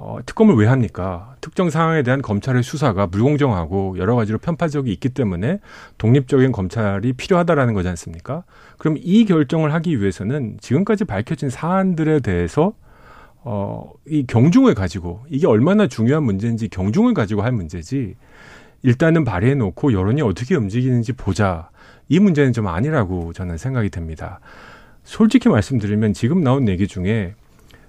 [0.00, 1.34] 어, 특검을 왜 합니까?
[1.40, 5.58] 특정 상황에 대한 검찰의 수사가 불공정하고 여러 가지로 편파적이 있기 때문에
[5.98, 8.44] 독립적인 검찰이 필요하다라는 거지 않습니까?
[8.78, 12.74] 그럼 이 결정을 하기 위해서는 지금까지 밝혀진 사안들에 대해서
[13.42, 18.14] 어, 이 경중을 가지고 이게 얼마나 중요한 문제인지 경중을 가지고 할 문제지
[18.82, 21.70] 일단은 발의해 놓고 여론이 어떻게 움직이는지 보자.
[22.08, 24.38] 이 문제는 좀 아니라고 저는 생각이 됩니다.
[25.02, 27.34] 솔직히 말씀드리면 지금 나온 얘기 중에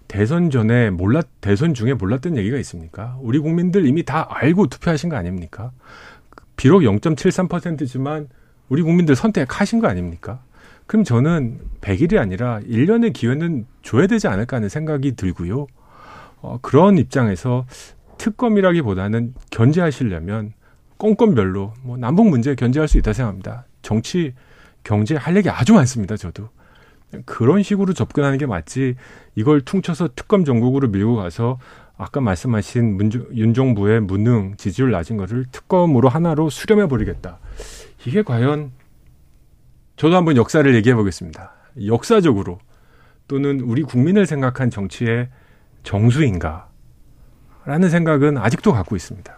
[0.10, 3.18] 대선 전에 몰랐 대선 중에 몰랐던 얘기가 있습니까?
[3.22, 5.72] 우리 국민들 이미 다 알고 투표하신 거 아닙니까?
[6.58, 8.28] 비록 0.73%지만
[8.70, 10.42] 우리 국민들 선택하신 거 아닙니까?
[10.88, 15.68] 그럼 저는 100일이 아니라 1년의 기회는 줘야 되지 않을까 하는 생각이 들고요.
[16.42, 17.68] 어, 그런 입장에서
[18.18, 20.54] 특검이라기보다는 견제하시려면
[20.98, 23.66] 건건별로 뭐 남북 문제 견제할 수 있다 생각합니다.
[23.84, 24.34] 정치,
[24.84, 26.18] 경제 할 얘기 아주 많습니다.
[26.18, 26.50] 저도.
[27.26, 28.96] 그런 식으로 접근하는 게 맞지
[29.36, 31.60] 이걸 퉁쳐서 특검 전국으로 밀고 가서
[31.98, 37.40] 아까 말씀하신 문주, 윤 정부의 무능 지지율 낮은 거를 특검으로 하나로 수렴해 버리겠다.
[38.06, 38.72] 이게 과연
[39.98, 41.52] 저도 한번 역사를 얘기해 보겠습니다.
[41.86, 42.60] 역사적으로
[43.28, 45.30] 또는 우리 국민을 생각한 정치의
[45.84, 46.70] 정수인가?
[47.66, 49.38] 라는 생각은 아직도 갖고 있습니다.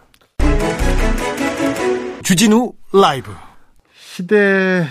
[2.23, 3.31] 주진우 라이브
[3.93, 4.85] 시대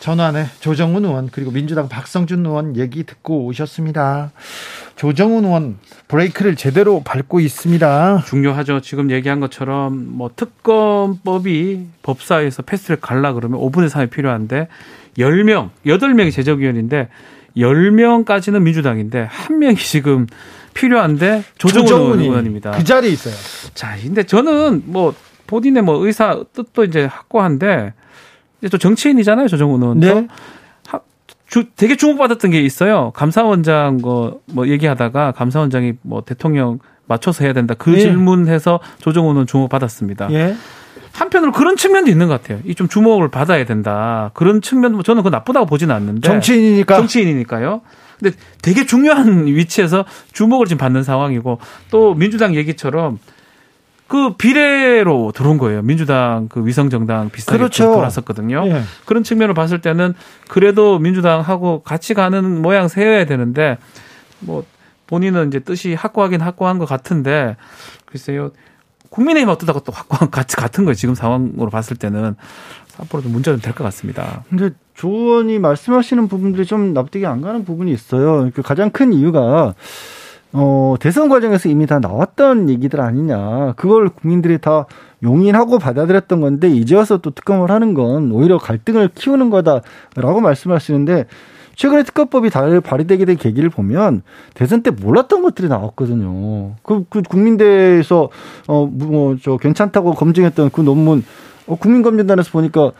[0.00, 4.32] 전환에 조정훈 의원 그리고 민주당 박성준 의원 얘기 듣고 오셨습니다.
[4.96, 5.78] 조정훈 의원
[6.08, 8.24] 브레이크를 제대로 밟고 있습니다.
[8.26, 8.80] 중요하죠.
[8.80, 14.68] 지금 얘기한 것처럼 뭐 특검법이 법사에서 패스를 갈라 그러면 5분의 3이 필요한데
[15.18, 17.08] 10명, 8명이 제적위원인데
[17.56, 20.26] 10명까지는 민주당인데 한 명이 지금
[20.72, 22.70] 필요한데 조정훈 의원입니다.
[22.70, 23.34] 그 자리에 있어요.
[23.74, 25.14] 자, 근데 저는 뭐
[25.46, 27.92] 본인의 뭐 의사 뜻도 이제 확고한데
[28.68, 30.00] 또 정치인이잖아요, 조정훈 의원.
[30.00, 30.28] 네.
[31.48, 33.10] 주, 되게 주목받았던 게 있어요.
[33.12, 37.74] 감사원장 뭐, 뭐 얘기하다가 감사원장이 뭐 대통령 맞춰서 해야 된다.
[37.76, 37.98] 그 예.
[37.98, 40.30] 질문해서 조정훈은 주목받았습니다.
[40.30, 40.54] 예.
[41.12, 42.60] 한편으로 그런 측면도 있는 것 같아요.
[42.64, 44.30] 이 좀 주목을 받아야 된다.
[44.34, 46.20] 그런 측면도 저는 그 나쁘다고 보지는 않는데.
[46.28, 46.96] 정치인이니까.
[46.98, 47.80] 정치인이니까요.
[48.20, 51.58] 근데 되게 중요한 위치에서 주목을 지금 받는 상황이고
[51.90, 53.18] 또 민주당 얘기처럼
[54.10, 55.82] 그 비례로 들어온 거예요.
[55.82, 57.84] 민주당 그 위성정당 비슷하게 그렇죠.
[57.94, 58.64] 돌았었거든요.
[58.66, 58.82] 예.
[59.04, 60.14] 그런 측면을 봤을 때는
[60.48, 63.78] 그래도 민주당하고 같이 가는 모양 세워야 되는데
[64.40, 64.64] 뭐
[65.06, 67.56] 본인은 이제 뜻이 확고하긴 확고한 것 같은데
[68.04, 68.50] 글쎄요.
[69.10, 70.94] 국민의힘 어떠다고 또 확고한 같이 같은 거예요.
[70.96, 72.34] 지금 상황으로 봤을 때는
[72.98, 74.42] 앞으로 좀 문제는 될것 같습니다.
[74.50, 78.50] 근데 조 의원이 말씀하시는 부분들이 좀 납득이 안 가는 부분이 있어요.
[78.54, 79.74] 그 가장 큰 이유가
[80.52, 83.74] 어, 대선 과정에서 이미 다 나왔던 얘기들 아니냐.
[83.76, 84.86] 그걸 국민들이 다
[85.22, 91.26] 용인하고 받아들였던 건데 이제 와서 또 특검을 하는 건 오히려 갈등을 키우는 거다라고 말씀하시는데
[91.76, 92.50] 최근에 특검법이
[92.82, 94.22] 발의되게 된 계기를 보면
[94.54, 96.74] 대선 때 몰랐던 것들이 나왔거든요.
[96.82, 98.28] 그, 그 국민대에서
[98.66, 101.24] 어, 뭐, 저 괜찮다고 검증했던 그 논문
[101.66, 102.92] 어, 국민검증단에서 보니까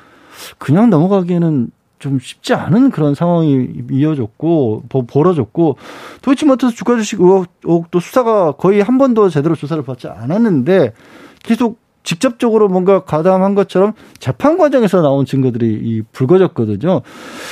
[0.58, 1.70] 그냥 넘어가기에는
[2.00, 5.76] 좀 쉽지 않은 그런 상황이 이어졌고 벌어졌고
[6.22, 10.94] 도이치모터스 주가 주식 의혹도 수사가 거의 한 번도 제대로 조사를 받지 않았는데
[11.42, 17.02] 계속 직접적으로 뭔가 가담한 것처럼 재판 과정에서 나온 증거들이 이 불거졌거든요.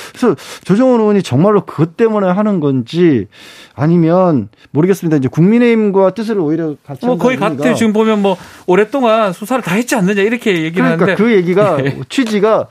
[0.09, 0.35] 그래서
[0.65, 3.27] 조정원 의원이 정말로 그것 때문에 하는 건지
[3.75, 5.19] 아니면 모르겠습니다.
[5.19, 7.75] 이제 국민의힘과 뜻을 오히려 같이 뭐 거의 같아요.
[7.75, 12.01] 지금 보면 뭐 오랫동안 수사를 다 했지 않느냐 이렇게 얘기를 그러니까 하는데 그 얘기가 예.
[12.09, 12.69] 취지가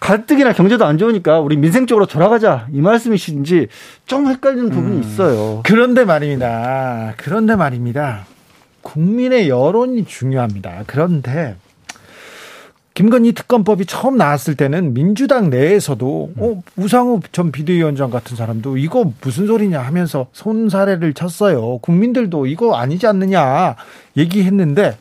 [0.00, 3.68] 가뜩이나 경제도 안 좋으니까 우리 민생 쪽으로 돌아가자 이 말씀이신지
[4.06, 5.02] 좀 헷갈리는 부분이 음.
[5.02, 5.60] 있어요.
[5.64, 7.14] 그런데 말입니다.
[7.18, 8.26] 그런데 말입니다.
[8.82, 10.84] 국민의 여론이 중요합니다.
[10.86, 11.56] 그런데
[12.94, 16.42] 김건희 특검법이 처음 나왔을 때는 민주당 내에서도 음.
[16.42, 21.78] 어, 우상호 전 비대위원장 같은 사람도 이거 무슨 소리냐 하면서 손사래를 쳤어요.
[21.78, 23.76] 국민들도 이거 아니지 않느냐
[24.16, 24.96] 얘기했는데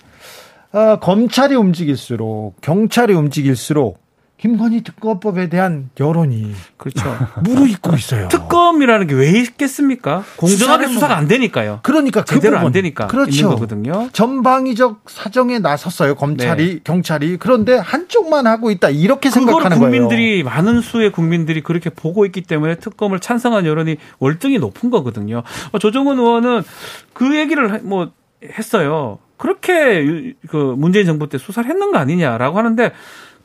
[0.73, 3.97] 어, 검찰이 움직일수록 경찰이 움직일수록
[4.39, 7.03] 김건희 특검법에 대한 여론이 그렇죠
[7.43, 8.27] 무르익고 있어요.
[8.29, 10.23] 특검이라는 게 왜 있겠습니까?
[10.37, 11.81] 공정하게 수사가 안 되니까요.
[11.83, 13.49] 그러니까 그 제대로 안 되니까 그렇죠.
[13.49, 14.07] 거거든요.
[14.13, 16.15] 전방위적 사정에 나섰어요.
[16.15, 16.79] 검찰이 네.
[16.83, 20.45] 경찰이 그런데 한쪽만 하고 있다 이렇게 생각하는 국민들이 거예요.
[20.45, 25.43] 많은 수의 국민들이 그렇게 보고 있기 때문에 특검을 찬성한 여론이 월등히 높은 거거든요.
[25.73, 26.63] 어, 조정은 의원은
[27.11, 28.11] 그 얘기를 뭐
[28.57, 29.19] 했어요.
[29.35, 32.91] 그렇게 그 문재인 정부 때 수사를 했는 거 아니냐라고 하는데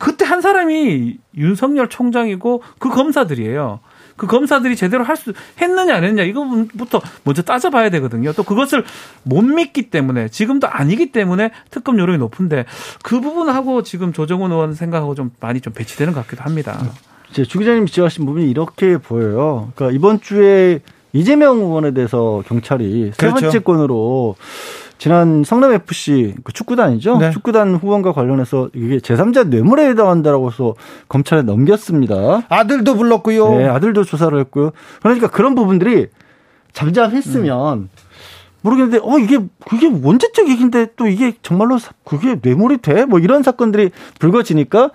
[0.05, 3.81] 그때 한 사람이 윤석열 총장이고 그 검사들이에요.
[4.17, 5.33] 그 검사들이 제대로 할 수
[5.63, 8.35] 했느냐 안 했느냐 이거부터 먼저 따져봐야 되거든요.
[8.35, 8.85] 또 그것을
[9.23, 12.67] 못 믿기 때문에 지금도 아니기 때문에 특검 여론이 높은데
[13.03, 16.79] 그 부분하고 지금 조정훈 의원 생각하고 좀 많이 좀 배치되는 것 같기도 합니다.
[17.31, 19.73] 이제 주 기자님 지적하신 부분이 이렇게 보여요.
[19.75, 20.81] 그러니까 이번 주에
[21.15, 23.37] 이재명 의원에 대해서 경찰이 그렇죠.
[23.37, 24.37] 세 번째 건으로
[24.99, 27.19] 지난 성남 FC 그 축구단이죠.
[27.19, 27.31] 네.
[27.31, 30.75] 축구단 후원과 관련해서 이게 제3자 뇌물에 해당한다라고 해서
[31.09, 32.43] 검찰에 넘겼습니다.
[32.49, 33.57] 아들도 불렀고요.
[33.57, 34.71] 네, 아들도 조사를 했고요.
[35.03, 36.09] 그러니까 그런 부분들이
[36.73, 37.89] 잠잠했으면 음.
[38.63, 39.39] 모르겠는데 어 이게
[39.69, 43.05] 그게 원죄적 얘기인데 또 이게 정말로 그게 뇌물이 돼?
[43.05, 44.91] 뭐 이런 사건들이 불거지니까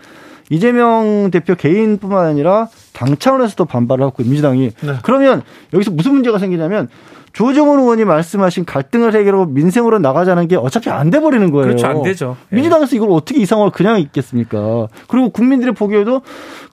[0.49, 2.67] 이재명 대표 개인뿐만 아니라
[2.99, 4.93] 당 차원에서도 반발을 하고 민주당이 네.
[5.03, 5.41] 그러면
[5.73, 6.89] 여기서 무슨 문제가 생기냐면
[7.31, 11.67] 조정훈 의원이 말씀하신 갈등을 해결하고 민생으로 나가자는 게 어차피 안 돼 버리는 거예요.
[11.67, 11.87] 그렇죠.
[11.87, 12.35] 안 되죠.
[12.51, 12.55] 예.
[12.55, 14.87] 민주당에서 이걸 어떻게 이 상황을 그냥 있겠습니까?
[15.07, 16.21] 그리고 국민들이 보기에도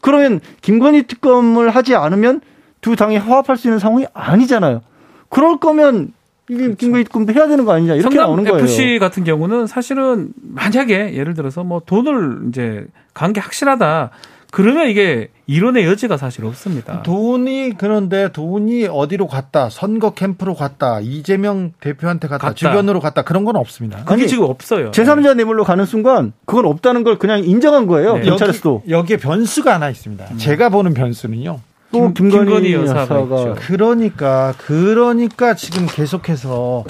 [0.01, 2.41] 그러면 김건희 특검을 하지 않으면
[2.81, 4.81] 두 당이 화합할 수 있는 상황이 아니잖아요.
[5.29, 6.13] 그럴 거면
[6.49, 6.77] 이게 그렇죠.
[6.77, 8.65] 김건희 특검도 해야 되는 거 아니냐 이렇게 나오는 거예요.
[8.65, 14.11] FC 같은 경우는 사실은 만약에 예를 들어서 뭐 돈을 이제 관계 확실하다.
[14.51, 17.03] 그러면 이게 이론의 여지가 사실 없습니다.
[17.03, 22.55] 돈이 그런데 돈이 어디로 갔다, 선거 캠프로 갔다, 이재명 대표한테 갔다, 갔다.
[22.55, 23.99] 주변으로 갔다 그런 건 없습니다.
[24.05, 24.91] 그게 아니, 지금 없어요.
[24.91, 28.17] 제3자 뇌물로 가는 순간 그건 없다는 걸 그냥 인정한 거예요.
[28.17, 28.23] 네.
[28.25, 28.85] 경찰에서도.
[28.89, 30.25] 여기, 에 변수가 하나 있습니다.
[30.33, 30.39] 음.
[30.39, 31.61] 제가 보는 변수는요.
[31.93, 36.85] 또 김, 김건희, 김건희 여사가, 여사가 그러니까 그러니까 지금 계속해서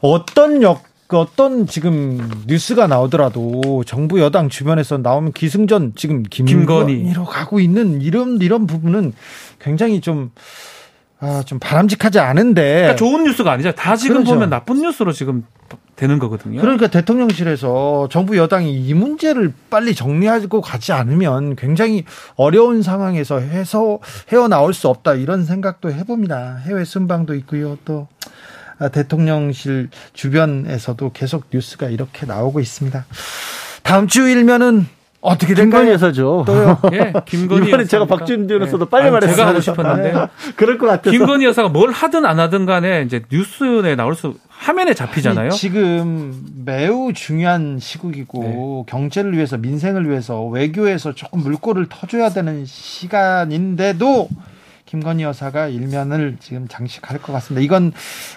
[0.00, 7.60] 어떤 역 그 어떤 지금 뉴스가 나오더라도 정부 여당 주변에서 나오면 기승전 지금 김건희로 가고
[7.60, 9.12] 있는 이런 이런 부분은
[9.60, 10.32] 굉장히 좀
[11.18, 12.62] 아, 좀 바람직하지 않은데.
[12.62, 13.72] 그러니까 좋은 뉴스가 아니죠.
[13.72, 14.34] 다 지금 그렇죠.
[14.34, 15.46] 보면 나쁜 뉴스로 지금
[15.94, 16.60] 되는 거거든요.
[16.60, 22.04] 그러니까 대통령실에서 정부 여당이 이 문제를 빨리 정리하고 가지 않으면 굉장히
[22.36, 23.98] 어려운 상황에서 해서
[24.30, 26.56] 헤어나올 수 없다 이런 생각도 해봅니다.
[26.66, 27.78] 해외 순방도 있고요.
[27.86, 28.30] 또 아,
[28.92, 33.04] 대통령실 주변에서도 계속 뉴스가 이렇게 나오고 있습니다.
[33.82, 34.86] 다음 주 일면은
[35.20, 35.80] 어떻게 될까요?
[35.82, 36.44] 김건희 여사죠.
[36.46, 36.78] 또요.
[36.92, 38.88] 예, 김건희 이번에 제가 박준준 변호사도 예.
[38.88, 39.34] 빨리 말했어요.
[39.36, 40.12] 제가 하고 싶었는데.
[40.12, 41.10] 아, 그럴 것 같아서.
[41.10, 45.48] 김건희 여사가 뭘 하든 안 하든 간에 이제 뉴스에 나올 수 화면에 잡히잖아요.
[45.50, 46.32] 아니, 지금
[46.64, 48.90] 매우 중요한 시국이고 네.
[48.90, 54.28] 경제를 위해서 민생을 위해서 외교에서 조금 물꼬를 터줘야 되는 시간인데도
[54.86, 57.62] 김건희 여사가 일면을 지금 장식할 것 같습니다.
[57.64, 57.92] 이건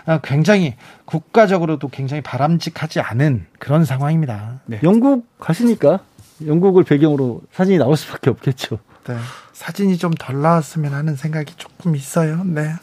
[0.05, 0.75] 어, 굉장히
[1.05, 4.59] 국가적으로도 굉장히 바람직하지 않은 그런 상황입니다.
[4.65, 4.79] 네.
[4.83, 5.99] 영국 가시니까
[6.45, 8.79] 영국을 배경으로 사진이 나올 수밖에 없겠죠.
[9.07, 9.15] 네.
[9.53, 12.43] 사진이 좀 덜 나왔으면 하는 생각이 조금 있어요.
[12.43, 12.73] 네.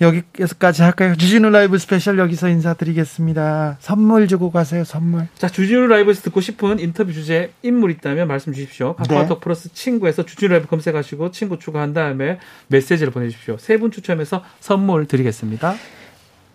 [0.00, 1.16] 여기까지 할까요?
[1.16, 3.78] 주진우 라이브 스페셜 여기서 인사드리겠습니다.
[3.80, 5.26] 선물 주고 가세요, 선물.
[5.36, 8.94] 자, 주진우 라이브에서 듣고 싶은 인터뷰 주제, 인물 있다면 말씀 주십시오.
[8.94, 9.44] 카카오톡 네.
[9.44, 12.38] 플러스 친구에서 주진우 라이브 검색하시고 친구 추가한 다음에
[12.68, 13.56] 메시지를 보내주십시오.
[13.58, 15.74] 세 분 추첨해서 선물 드리겠습니다.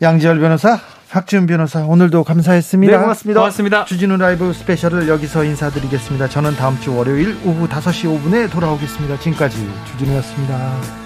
[0.02, 0.80] 양지열 변호사,
[1.10, 2.91] 박지훈 변호사, 오늘도 감사했습니다.
[2.94, 3.39] 네, 고맙습니다.
[3.39, 3.86] 고맙습니다.
[3.86, 6.28] 주진우 라이브 스페셜을 여기서 인사드리겠습니다.
[6.30, 9.20] 저는 다음 주 월요일 오후 5시 5분에 돌아오겠습니다.
[9.20, 11.03] 지금까지 주진우였습니다.